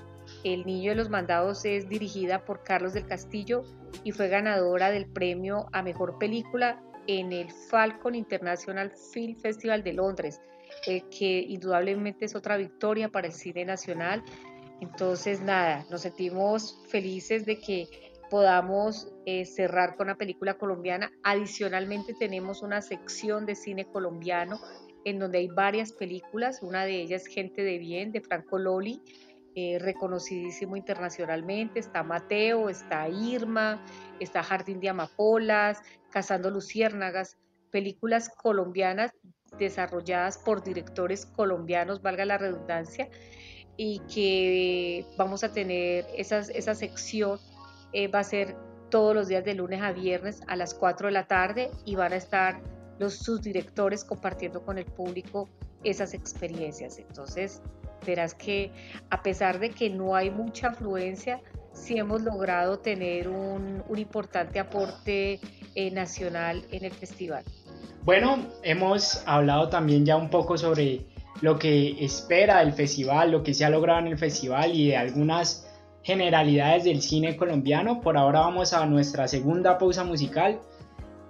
El 0.44 0.66
Niño 0.66 0.90
de 0.90 0.96
los 0.96 1.10
Mandados 1.10 1.64
es 1.64 1.88
dirigida 1.88 2.44
por 2.44 2.62
Carlos 2.62 2.94
del 2.94 3.06
Castillo 3.06 3.64
y 4.04 4.12
fue 4.12 4.28
ganadora 4.28 4.90
del 4.90 5.06
premio 5.06 5.66
a 5.72 5.82
Mejor 5.82 6.18
Película 6.18 6.82
en 7.06 7.32
el 7.32 7.50
Falcon 7.50 8.14
International 8.14 8.92
Film 9.12 9.36
Festival 9.36 9.82
de 9.82 9.94
Londres, 9.94 10.40
que 10.84 11.44
indudablemente 11.48 12.24
es 12.24 12.34
otra 12.34 12.56
victoria 12.56 13.08
para 13.08 13.26
el 13.26 13.32
cine 13.32 13.64
nacional. 13.64 14.22
Entonces, 14.80 15.40
nada, 15.40 15.84
nos 15.90 16.02
sentimos 16.02 16.80
felices 16.88 17.44
de 17.44 17.58
que 17.58 17.88
podamos 18.30 19.08
eh, 19.26 19.44
cerrar 19.44 19.96
con 19.96 20.08
la 20.08 20.16
película 20.16 20.54
colombiana. 20.54 21.10
Adicionalmente 21.22 22.14
tenemos 22.14 22.62
una 22.62 22.80
sección 22.82 23.46
de 23.46 23.54
cine 23.54 23.86
colombiano 23.86 24.60
en 25.04 25.18
donde 25.18 25.38
hay 25.38 25.48
varias 25.48 25.92
películas, 25.92 26.62
una 26.62 26.84
de 26.84 27.00
ellas 27.00 27.26
Gente 27.26 27.62
de 27.62 27.78
Bien 27.78 28.12
de 28.12 28.20
Franco 28.20 28.58
Loli, 28.58 29.00
eh, 29.54 29.78
reconocidísimo 29.80 30.76
internacionalmente, 30.76 31.80
está 31.80 32.02
Mateo, 32.02 32.68
está 32.68 33.08
Irma, 33.08 33.84
está 34.20 34.42
Jardín 34.42 34.80
de 34.80 34.90
Amapolas, 34.90 35.80
Cazando 36.10 36.50
Luciérnagas, 36.50 37.38
películas 37.70 38.28
colombianas 38.28 39.12
desarrolladas 39.58 40.38
por 40.38 40.62
directores 40.62 41.26
colombianos, 41.26 42.02
valga 42.02 42.24
la 42.24 42.38
redundancia, 42.38 43.08
y 43.76 44.00
que 44.12 45.06
vamos 45.16 45.44
a 45.44 45.52
tener 45.52 46.04
esa 46.16 46.74
sección 46.74 47.38
eh, 47.92 48.08
va 48.08 48.20
a 48.20 48.24
ser 48.24 48.56
todos 48.90 49.14
los 49.14 49.28
días 49.28 49.44
de 49.44 49.54
lunes 49.54 49.80
a 49.82 49.92
viernes 49.92 50.40
a 50.46 50.56
las 50.56 50.74
4 50.74 51.08
de 51.08 51.12
la 51.12 51.26
tarde 51.26 51.70
y 51.84 51.94
van 51.94 52.12
a 52.12 52.16
estar 52.16 52.60
los 52.98 53.14
subdirectores 53.14 54.04
compartiendo 54.04 54.62
con 54.62 54.78
el 54.78 54.84
público 54.84 55.48
esas 55.84 56.14
experiencias. 56.14 56.98
Entonces, 56.98 57.62
verás 58.04 58.34
que 58.34 58.72
a 59.10 59.22
pesar 59.22 59.58
de 59.58 59.70
que 59.70 59.88
no 59.90 60.16
hay 60.16 60.30
mucha 60.30 60.68
afluencia, 60.68 61.40
sí 61.72 61.98
hemos 61.98 62.22
logrado 62.22 62.78
tener 62.80 63.28
un, 63.28 63.84
importante 63.96 64.58
aporte 64.58 65.40
eh, 65.74 65.90
nacional 65.90 66.64
en 66.70 66.84
el 66.84 66.92
festival. 66.92 67.44
Bueno, 68.08 68.46
hemos 68.62 69.22
hablado 69.26 69.68
también 69.68 70.06
ya 70.06 70.16
un 70.16 70.30
poco 70.30 70.56
sobre 70.56 71.02
lo 71.42 71.58
que 71.58 72.02
espera 72.02 72.62
el 72.62 72.72
festival, 72.72 73.30
lo 73.32 73.42
que 73.42 73.52
se 73.52 73.66
ha 73.66 73.68
logrado 73.68 74.00
en 74.00 74.06
el 74.06 74.16
festival 74.16 74.74
y 74.74 74.88
de 74.88 74.96
algunas 74.96 75.68
generalidades 76.02 76.84
del 76.84 77.02
cine 77.02 77.36
colombiano. 77.36 78.00
Por 78.00 78.16
ahora 78.16 78.40
vamos 78.40 78.72
a 78.72 78.86
nuestra 78.86 79.28
segunda 79.28 79.76
pausa 79.76 80.04
musical 80.04 80.58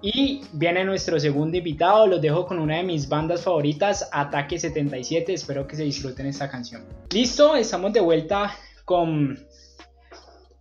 y 0.02 0.42
viene 0.52 0.84
nuestro 0.84 1.18
segundo 1.18 1.56
invitado. 1.56 2.06
Los 2.06 2.22
dejo 2.22 2.46
con 2.46 2.60
una 2.60 2.76
de 2.76 2.84
mis 2.84 3.08
bandas 3.08 3.42
favoritas, 3.42 4.08
Ataque 4.12 4.56
77. 4.56 5.34
Espero 5.34 5.66
que 5.66 5.74
se 5.74 5.82
disfruten 5.82 6.26
esta 6.26 6.48
canción. 6.48 6.84
Listo, 7.12 7.56
estamos 7.56 7.92
de 7.92 7.98
vuelta 7.98 8.54
con 8.84 9.36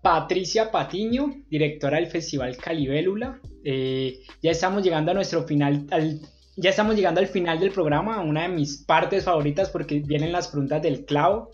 Patricia 0.07 0.71
Patiño, 0.71 1.43
directora 1.49 1.97
del 1.97 2.07
Festival 2.07 2.55
Calibélula. 2.55 3.41
Eh, 3.65 4.21
ya 4.41 4.51
estamos 4.51 4.81
llegando 4.81 5.11
a 5.11 5.13
nuestro 5.13 5.43
final, 5.43 5.85
ya 6.55 6.69
estamos 6.69 6.95
llegando 6.95 7.19
al 7.19 7.27
final 7.27 7.59
del 7.59 7.71
programa, 7.71 8.21
una 8.21 8.43
de 8.43 8.47
mis 8.47 8.77
partes 8.77 9.25
favoritas 9.25 9.69
porque 9.69 9.99
vienen 9.99 10.31
las 10.31 10.47
preguntas 10.47 10.81
del 10.81 11.03
clavo. 11.03 11.51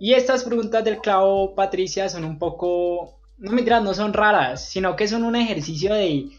Y 0.00 0.14
estas 0.14 0.42
preguntas 0.42 0.82
del 0.82 0.98
clavo, 0.98 1.54
Patricia, 1.54 2.08
son 2.08 2.24
un 2.24 2.36
poco, 2.36 3.20
no 3.38 3.52
me 3.52 3.62
no 3.62 3.94
son 3.94 4.12
raras, 4.12 4.68
sino 4.68 4.96
que 4.96 5.06
son 5.06 5.22
un 5.22 5.36
ejercicio 5.36 5.94
de 5.94 6.30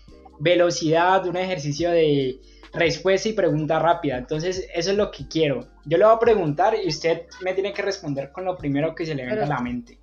velocidad, 0.42 1.26
un 1.26 1.38
ejercicio 1.38 1.90
de 1.90 2.42
respuesta 2.74 3.30
y 3.30 3.34
pregunta 3.34 3.80
rápida. 3.80 4.18
Entonces, 4.18 4.68
eso 4.76 4.92
es 4.92 4.98
lo 4.98 5.10
que 5.10 5.26
quiero. 5.30 5.70
Yo 5.86 5.98
le 5.98 6.04
voy 6.04 6.16
a 6.16 6.20
preguntar 6.20 6.76
y 6.84 6.90
usted 6.90 7.28
me 7.42 7.54
tiene 7.54 7.72
que 7.72 7.82
responder 7.82 8.34
con 8.34 8.44
lo 8.44 8.58
primero 8.58 8.94
que 8.94 9.06
se 9.06 9.16
le 9.16 9.26
venga 9.26 9.46
a 9.46 9.48
la 9.48 9.62
mente. 9.62 10.00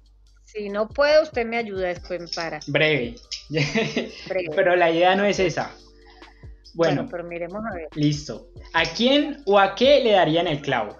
Si 0.46 0.68
no 0.68 0.88
puede, 0.88 1.22
usted 1.22 1.44
me 1.44 1.59
ayuda 1.59 1.88
después 1.88 2.35
para. 2.35 2.61
Breve. 2.68 3.16
Breve. 3.50 4.50
pero 4.56 4.76
la 4.76 4.90
idea 4.90 5.14
no 5.16 5.24
es 5.24 5.38
esa. 5.40 5.74
Bueno, 6.74 7.09
pero 7.11 7.24
miremos 7.24 7.64
a 7.64 7.74
ver. 7.74 7.88
Listo. 7.94 8.48
¿A 8.72 8.85
quién 8.85 9.42
o 9.46 9.59
a 9.59 9.74
qué 9.74 10.00
le 10.00 10.12
darían 10.12 10.46
el 10.46 10.61
clavo? 10.61 10.96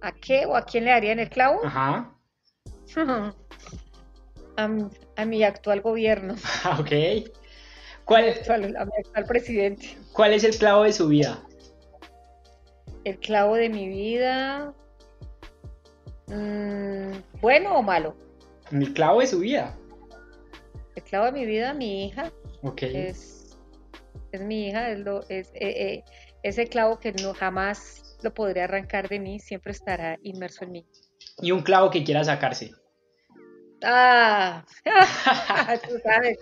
¿A 0.00 0.12
qué 0.12 0.46
o 0.46 0.56
a 0.56 0.64
quién 0.64 0.84
le 0.84 0.90
darían 0.90 1.20
el 1.20 1.30
clavo? 1.30 1.60
Ajá. 1.64 2.14
a, 4.56 5.24
mi 5.24 5.44
actual 5.44 5.80
gobierno. 5.80 6.34
ok. 6.78 7.30
¿Cuál, 8.04 8.34
a 8.76 8.84
mi 8.84 8.92
actual 8.98 9.24
presidente. 9.26 9.96
¿Cuál 10.12 10.32
es 10.32 10.44
el 10.44 10.56
clavo 10.56 10.82
de 10.82 10.92
su 10.92 11.08
vida? 11.08 11.40
El 13.04 13.18
clavo 13.18 13.54
de 13.54 13.68
mi 13.68 13.88
vida. 13.88 14.74
Mm, 16.26 17.12
¿Bueno 17.44 17.76
o 17.76 17.82
malo? 17.82 18.16
El 18.72 18.94
clavo 18.94 19.20
de 19.20 19.26
su 19.26 19.40
vida. 19.40 19.76
El 20.96 21.02
clavo 21.02 21.26
de 21.26 21.32
mi 21.32 21.44
vida, 21.44 21.74
mi 21.74 22.06
hija. 22.06 22.32
Ok. 22.62 22.84
Es, 22.84 23.58
es 24.32 24.40
mi 24.40 24.68
hija, 24.68 24.88
es, 24.88 25.00
lo, 25.00 25.20
es 25.28 25.50
eh, 25.52 25.58
eh, 25.60 26.04
ese 26.42 26.66
clavo 26.68 26.98
que 26.98 27.12
no 27.12 27.34
jamás 27.34 28.16
lo 28.22 28.32
podré 28.32 28.62
arrancar 28.62 29.10
de 29.10 29.20
mí, 29.20 29.40
siempre 29.40 29.72
estará 29.72 30.18
inmerso 30.22 30.64
en 30.64 30.72
mí. 30.72 30.86
¿Y 31.42 31.52
un 31.52 31.60
clavo 31.60 31.90
que 31.90 32.02
quiera 32.02 32.24
sacarse? 32.24 32.70
Ah, 33.82 34.64
tú 35.86 35.98
sabes, 36.02 36.38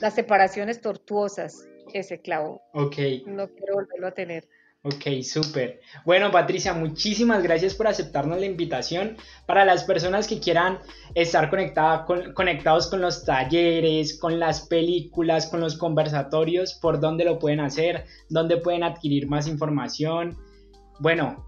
las 0.00 0.14
separaciones 0.14 0.80
tortuosas, 0.80 1.68
ese 1.92 2.22
clavo. 2.22 2.62
Ok. 2.72 2.96
No 3.26 3.46
quiero 3.48 3.74
volverlo 3.74 4.06
a 4.06 4.12
tener. 4.12 4.48
Ok, 4.86 5.20
súper. 5.24 5.80
Bueno, 6.04 6.30
Patricia, 6.30 6.72
muchísimas 6.72 7.42
gracias 7.42 7.74
por 7.74 7.88
aceptarnos 7.88 8.38
la 8.38 8.46
invitación. 8.46 9.16
Para 9.44 9.64
las 9.64 9.82
personas 9.82 10.28
que 10.28 10.38
quieran 10.38 10.78
estar 11.16 11.50
conectados 11.50 12.86
con 12.86 13.00
los 13.00 13.24
talleres, 13.24 14.16
con 14.16 14.38
las 14.38 14.60
películas, 14.68 15.48
con 15.48 15.58
los 15.58 15.76
conversatorios, 15.76 16.74
¿por 16.74 17.00
dónde 17.00 17.24
lo 17.24 17.40
pueden 17.40 17.58
hacer? 17.58 18.04
¿Dónde 18.28 18.58
pueden 18.58 18.84
adquirir 18.84 19.28
más 19.28 19.48
información? 19.48 20.38
Bueno, 21.00 21.44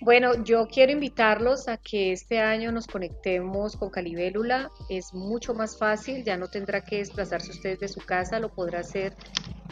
bueno, 0.00 0.44
yo 0.44 0.68
quiero 0.68 0.92
invitarlos 0.92 1.66
a 1.66 1.76
que 1.76 2.12
este 2.12 2.38
año 2.38 2.70
nos 2.70 2.86
conectemos 2.86 3.76
con 3.76 3.90
Calibélula. 3.90 4.70
Es 4.88 5.12
mucho 5.12 5.54
más 5.54 5.76
fácil, 5.76 6.22
ya 6.24 6.36
no 6.36 6.48
tendrá 6.48 6.84
que 6.84 6.98
desplazarse 6.98 7.50
ustedes 7.50 7.80
de 7.80 7.88
su 7.88 8.00
casa, 8.00 8.38
lo 8.38 8.50
podrá 8.50 8.80
hacer 8.80 9.16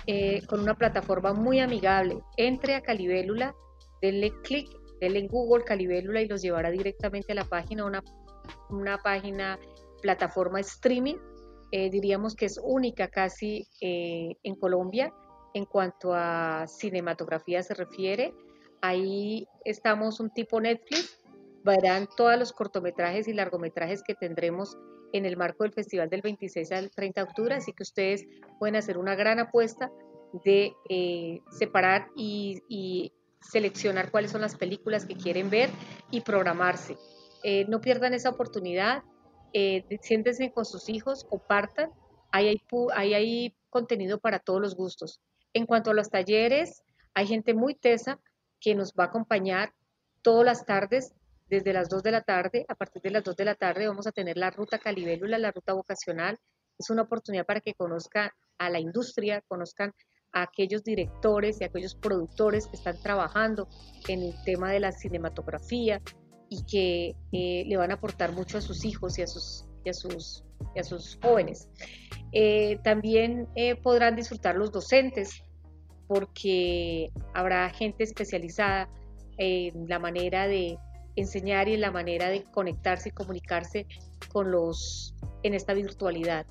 eh, 0.07 0.43
con 0.47 0.61
una 0.61 0.75
plataforma 0.75 1.33
muy 1.33 1.61
amigable. 1.61 2.21
Entre 2.37 2.75
a 2.75 2.83
Calibélula, 2.83 3.55
denle 4.01 4.33
clic, 4.43 4.69
denle 5.01 5.21
en 5.21 5.29
Google 5.29 5.65
Calibélula 5.65 6.21
y 6.23 6.29
los 6.29 6.43
llevará 6.43 6.71
directamente 6.71 7.33
a 7.33 7.37
la 7.37 7.45
página, 7.45 7.85
una, 7.85 8.03
una 8.71 8.99
página, 8.99 9.59
plataforma 10.03 10.61
streaming. 10.61 11.17
Eh, 11.73 11.91
diríamos 11.91 12.35
que 12.35 12.47
es 12.47 12.61
única 12.63 13.09
casi 13.09 13.67
eh, 13.81 14.37
en 14.43 14.55
Colombia 14.55 15.13
en 15.53 15.65
cuanto 15.65 16.13
a 16.15 16.67
cinematografía 16.69 17.63
se 17.63 17.75
refiere 17.75 18.33
Ahí 18.83 19.49
estamos 19.65 20.21
un 20.21 20.31
tipo 20.31 20.61
Netflix, 20.61 21.19
verán 21.67 22.09
todos 22.17 22.39
los 22.39 22.53
cortometrajes 22.53 23.29
y 23.29 23.35
largometrajes 23.35 24.03
que 24.03 24.15
tendremos 24.15 24.79
en 25.13 25.27
el 25.27 25.37
marco 25.37 25.65
del 25.65 25.73
festival 25.73 26.09
del 26.09 26.23
26 26.23 26.73
al 26.73 26.91
30 26.91 27.21
de 27.21 27.29
octubre, 27.29 27.55
así 27.55 27.73
que 27.73 27.83
ustedes 27.83 28.25
pueden 28.59 28.77
hacer 28.77 28.99
una 28.99 29.15
gran 29.15 29.39
apuesta 29.39 29.91
de 30.45 30.75
eh, 30.89 31.41
separar 31.51 32.09
y, 32.17 33.13
seleccionar 33.41 34.11
cuáles 34.11 34.33
son 34.33 34.41
las 34.41 34.57
películas 34.57 35.07
que 35.07 35.15
quieren 35.15 35.51
ver 35.51 35.71
y 36.11 36.23
programarse. 36.23 36.97
Eh, 37.45 37.65
no 37.69 37.81
pierdan 37.81 38.13
esa 38.13 38.31
oportunidad, 38.31 39.05
eh, 39.53 39.85
siéntense 40.01 40.51
con 40.51 40.65
sus 40.65 40.89
hijos, 40.89 41.23
compartan, 41.23 41.93
ahí 42.33 42.49
hay, 42.49 42.63
ahí 42.93 43.15
hay 43.15 43.57
contenido 43.71 44.19
para 44.19 44.41
todos 44.41 44.61
los 44.61 44.75
gustos. 44.75 45.21
En 45.53 45.65
cuanto 45.65 45.93
a 45.93 45.95
los 45.95 46.11
talleres, 46.11 46.83
hay 47.15 47.29
gente 47.29 47.55
muy 47.55 47.77
tesa 47.77 48.19
que 48.61 48.75
nos 48.75 48.95
va 48.95 49.05
a 49.05 49.09
acompañar 49.09 49.73
todas 50.23 50.45
las 50.45 50.67
tardes, 50.67 51.15
desde 51.49 51.73
las 51.73 51.89
2 51.89 52.03
de 52.03 52.11
la 52.11 52.23
tarde. 52.23 52.65
A 52.69 52.75
partir 52.75 53.03
de 53.03 53.11
las 53.11 53.25
2 53.25 53.37
de 53.37 53.45
la 53.45 53.55
tarde 53.55 53.89
vamos 53.89 54.07
a 54.07 54.13
tener 54.13 54.37
la 54.37 54.51
ruta 54.51 54.79
Calibélula, 54.79 55.39
la 55.39 55.53
ruta 55.53 55.73
vocacional. 55.73 56.39
Es 56.79 56.91
una 56.91 57.03
oportunidad 57.03 57.47
para 57.47 57.61
que 57.61 57.75
conozcan 57.75 58.31
a 58.59 58.71
la 58.71 58.81
industria, 58.81 59.43
conozcan 59.49 59.93
a 60.33 60.43
aquellos 60.43 60.85
directores 60.85 61.61
y 61.61 61.65
aquellos 61.65 61.95
productores 61.95 62.67
que 62.67 62.77
están 62.77 63.01
trabajando 63.01 63.69
en 64.09 64.23
el 64.23 64.35
tema 64.45 64.71
de 64.71 64.81
la 64.81 64.93
cinematografía 64.93 66.03
y 66.49 66.65
que 66.65 67.17
eh, 67.33 67.65
le 67.67 67.77
van 67.77 67.91
a 67.91 67.95
aportar 67.95 68.33
mucho 68.33 68.59
a 68.59 68.61
sus 68.61 68.85
hijos 68.85 69.19
y 69.19 69.23
a 69.23 69.27
sus, 69.27 69.67
y 69.85 69.91
a 69.91 69.95
sus, 69.95 70.45
y 70.75 70.81
a 70.81 70.85
sus 70.85 71.19
jóvenes. 71.23 71.69
Eh, 72.33 72.79
también 72.85 73.49
eh, 73.55 73.77
podrán 73.77 74.17
disfrutar 74.17 74.57
los 74.57 74.71
docentes 74.71 75.43
porque 76.07 77.11
habrá 77.35 77.69
gente 77.71 78.05
especializada 78.05 78.89
en 79.39 79.89
la 79.89 79.99
manera 79.99 80.47
de 80.47 80.79
enseñar 81.17 81.69
y 81.69 81.75
en 81.75 81.81
la 81.81 81.91
manera 81.91 82.29
de 82.29 82.45
conectarse 82.45 83.09
y 83.09 83.13
comunicarse 83.13 83.87
con 84.33 84.51
los 84.51 85.15
en 85.43 85.55
esta 85.55 85.75
virtualidad. 85.75 86.47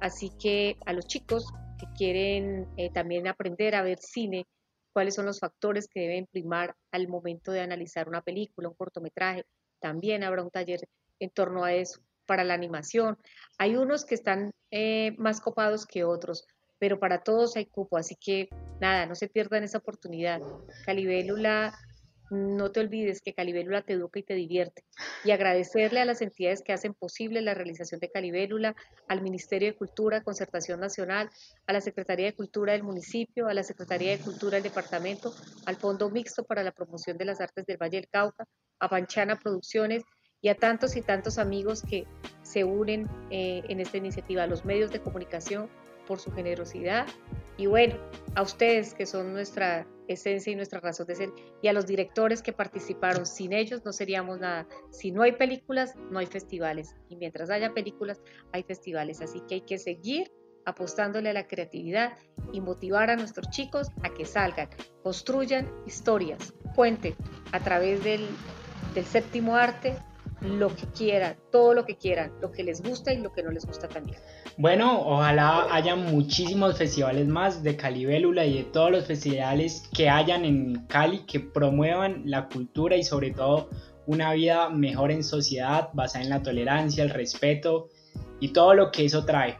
Así 0.00 0.30
que 0.38 0.76
a 0.86 0.92
los 0.92 1.06
chicos 1.06 1.52
que 1.78 1.86
quieren 1.96 2.68
eh, 2.76 2.90
también 2.90 3.26
aprender 3.26 3.74
a 3.74 3.82
ver 3.82 3.98
cine, 3.98 4.46
cuáles 4.92 5.14
son 5.14 5.26
los 5.26 5.40
factores 5.40 5.88
que 5.88 6.00
deben 6.00 6.26
primar 6.26 6.74
al 6.90 7.08
momento 7.08 7.52
de 7.52 7.60
analizar 7.60 8.08
una 8.08 8.22
película, 8.22 8.68
un 8.68 8.74
cortometraje, 8.74 9.44
también 9.80 10.24
habrá 10.24 10.42
un 10.42 10.50
taller 10.50 10.80
en 11.20 11.30
torno 11.30 11.64
a 11.64 11.72
eso 11.72 12.00
para 12.26 12.44
la 12.44 12.54
animación. 12.54 13.18
Hay 13.58 13.76
unos 13.76 14.04
que 14.04 14.14
están 14.14 14.52
eh, 14.70 15.14
más 15.18 15.40
copados 15.40 15.86
que 15.86 16.04
otros, 16.04 16.46
pero 16.78 16.98
para 16.98 17.22
todos 17.22 17.56
hay 17.56 17.66
cupo, 17.66 17.96
así 17.96 18.16
que 18.16 18.48
nada, 18.80 19.06
no 19.06 19.14
se 19.14 19.28
pierdan 19.28 19.64
esa 19.64 19.78
oportunidad. 19.78 20.40
Calibélula, 20.86 21.72
no 22.30 22.70
te 22.70 22.80
olvides 22.80 23.20
que 23.20 23.34
Calibélula 23.34 23.82
te 23.82 23.94
educa 23.94 24.18
y 24.18 24.22
te 24.22 24.34
divierte. 24.34 24.84
Y 25.24 25.32
agradecerle 25.32 26.00
a 26.00 26.04
las 26.04 26.22
entidades 26.22 26.62
que 26.62 26.72
hacen 26.72 26.94
posible 26.94 27.40
la 27.42 27.54
realización 27.54 28.00
de 28.00 28.10
Calibélula, 28.10 28.74
al 29.08 29.22
Ministerio 29.22 29.68
de 29.68 29.76
Cultura, 29.76 30.22
Concertación 30.22 30.80
Nacional, 30.80 31.28
a 31.66 31.72
la 31.72 31.80
Secretaría 31.80 32.26
de 32.26 32.34
Cultura 32.34 32.72
del 32.72 32.82
municipio, 32.82 33.48
a 33.48 33.54
la 33.54 33.62
Secretaría 33.62 34.12
de 34.12 34.22
Cultura 34.22 34.54
del 34.54 34.62
departamento, 34.62 35.34
al 35.66 35.76
Fondo 35.76 36.10
Mixto 36.10 36.44
para 36.44 36.62
la 36.62 36.72
Promoción 36.72 37.18
de 37.18 37.24
las 37.24 37.40
Artes 37.40 37.66
del 37.66 37.76
Valle 37.76 37.98
del 37.98 38.08
Cauca, 38.08 38.46
a 38.78 38.88
Panchana 38.88 39.38
Producciones 39.38 40.04
y 40.40 40.48
a 40.48 40.54
tantos 40.54 40.96
y 40.96 41.02
tantos 41.02 41.38
amigos 41.38 41.82
que 41.82 42.06
se 42.42 42.64
unen 42.64 43.08
eh, 43.30 43.62
en 43.68 43.80
esta 43.80 43.98
iniciativa, 43.98 44.44
a 44.44 44.46
los 44.46 44.64
medios 44.64 44.90
de 44.90 45.00
comunicación, 45.00 45.68
por 46.10 46.18
su 46.18 46.32
generosidad 46.32 47.06
y 47.56 47.66
bueno, 47.66 47.94
a 48.34 48.42
ustedes 48.42 48.94
que 48.94 49.06
son 49.06 49.32
nuestra 49.32 49.86
esencia 50.14 50.52
y 50.52 50.56
nuestra 50.56 50.80
razón 50.80 51.06
de 51.06 51.14
ser 51.14 51.30
y 51.62 51.68
a 51.68 51.72
los 51.72 51.86
directores 51.86 52.42
que 52.42 52.52
participaron. 52.52 53.26
Sin 53.26 53.52
ellos 53.52 53.84
no 53.84 53.92
seríamos 53.92 54.38
nada. 54.38 54.66
Si 54.90 55.10
no 55.10 55.22
hay 55.22 55.32
películas, 55.32 55.94
no 56.10 56.18
hay 56.18 56.26
festivales 56.26 56.94
y 57.08 57.16
mientras 57.16 57.50
haya 57.50 57.72
películas, 57.72 58.20
hay 58.52 58.62
festivales. 58.62 59.20
Así 59.20 59.40
que 59.48 59.56
hay 59.56 59.60
que 59.62 59.78
seguir 59.78 60.30
apostándole 60.66 61.30
a 61.30 61.32
la 61.32 61.46
creatividad 61.46 62.18
y 62.52 62.60
motivar 62.60 63.10
a 63.10 63.16
nuestros 63.16 63.48
chicos 63.50 63.88
a 64.02 64.10
que 64.10 64.24
salgan, 64.24 64.68
construyan 65.02 65.70
historias, 65.86 66.52
cuenten 66.76 67.14
a 67.52 67.60
través 67.60 68.04
del, 68.04 68.26
del 68.94 69.04
séptimo 69.04 69.56
arte 69.56 69.96
lo 70.40 70.74
que 70.74 70.86
quieran, 70.86 71.36
todo 71.50 71.74
lo 71.74 71.84
que 71.84 71.96
quieran, 71.96 72.32
lo 72.40 72.50
que 72.50 72.64
les 72.64 72.82
gusta 72.82 73.12
y 73.12 73.18
lo 73.18 73.32
que 73.32 73.42
no 73.42 73.50
les 73.50 73.66
gusta 73.66 73.88
también. 73.88 74.18
Bueno, 74.56 75.02
ojalá 75.06 75.66
haya 75.70 75.96
muchísimos 75.96 76.76
festivales 76.78 77.26
más 77.26 77.62
de 77.62 77.76
Calibélula 77.76 78.44
y 78.44 78.58
de 78.58 78.64
todos 78.64 78.90
los 78.90 79.06
festivales 79.06 79.88
que 79.94 80.08
hayan 80.08 80.44
en 80.44 80.86
Cali 80.86 81.20
que 81.26 81.40
promuevan 81.40 82.22
la 82.24 82.48
cultura 82.48 82.96
y 82.96 83.04
sobre 83.04 83.32
todo 83.32 83.68
una 84.06 84.32
vida 84.32 84.70
mejor 84.70 85.10
en 85.10 85.22
sociedad 85.22 85.90
basada 85.92 86.24
en 86.24 86.30
la 86.30 86.42
tolerancia, 86.42 87.04
el 87.04 87.10
respeto 87.10 87.88
y 88.40 88.48
todo 88.48 88.74
lo 88.74 88.90
que 88.90 89.04
eso 89.04 89.24
trae. 89.24 89.56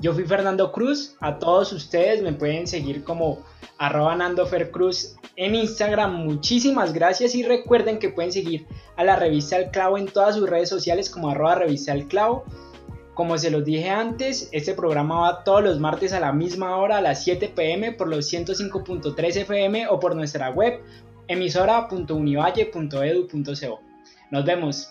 Yo 0.00 0.12
fui 0.12 0.24
Fernando 0.24 0.72
Cruz, 0.72 1.16
a 1.20 1.38
todos 1.38 1.72
ustedes 1.72 2.20
me 2.22 2.32
pueden 2.32 2.66
seguir 2.66 3.04
como 3.04 3.44
arroba 3.78 4.16
Cruz 4.70 5.16
en 5.36 5.54
Instagram. 5.54 6.14
Muchísimas 6.14 6.92
gracias 6.92 7.34
y 7.34 7.42
recuerden 7.42 7.98
que 7.98 8.10
pueden 8.10 8.32
seguir 8.32 8.66
a 8.96 9.04
la 9.04 9.16
revista 9.16 9.56
El 9.56 9.70
Clavo 9.70 9.96
en 9.98 10.06
todas 10.06 10.36
sus 10.36 10.48
redes 10.48 10.68
sociales 10.68 11.10
como 11.10 11.30
arroba 11.30 11.56
revista 11.56 11.92
El 11.92 12.06
Clavo. 12.06 12.44
Como 13.14 13.36
se 13.38 13.50
los 13.50 13.64
dije 13.64 13.90
antes, 13.90 14.48
este 14.50 14.74
programa 14.74 15.20
va 15.20 15.44
todos 15.44 15.62
los 15.62 15.78
martes 15.78 16.12
a 16.12 16.18
la 16.18 16.32
misma 16.32 16.76
hora, 16.78 16.98
a 16.98 17.00
las 17.00 17.22
7 17.22 17.52
pm, 17.54 17.92
por 17.92 18.08
los 18.08 18.32
105.3 18.32 19.36
FM 19.36 19.86
o 19.88 20.00
por 20.00 20.16
nuestra 20.16 20.50
web 20.50 20.80
emisora.univalle.edu.co. 21.28 23.80
Nos 24.30 24.44
vemos. 24.44 24.90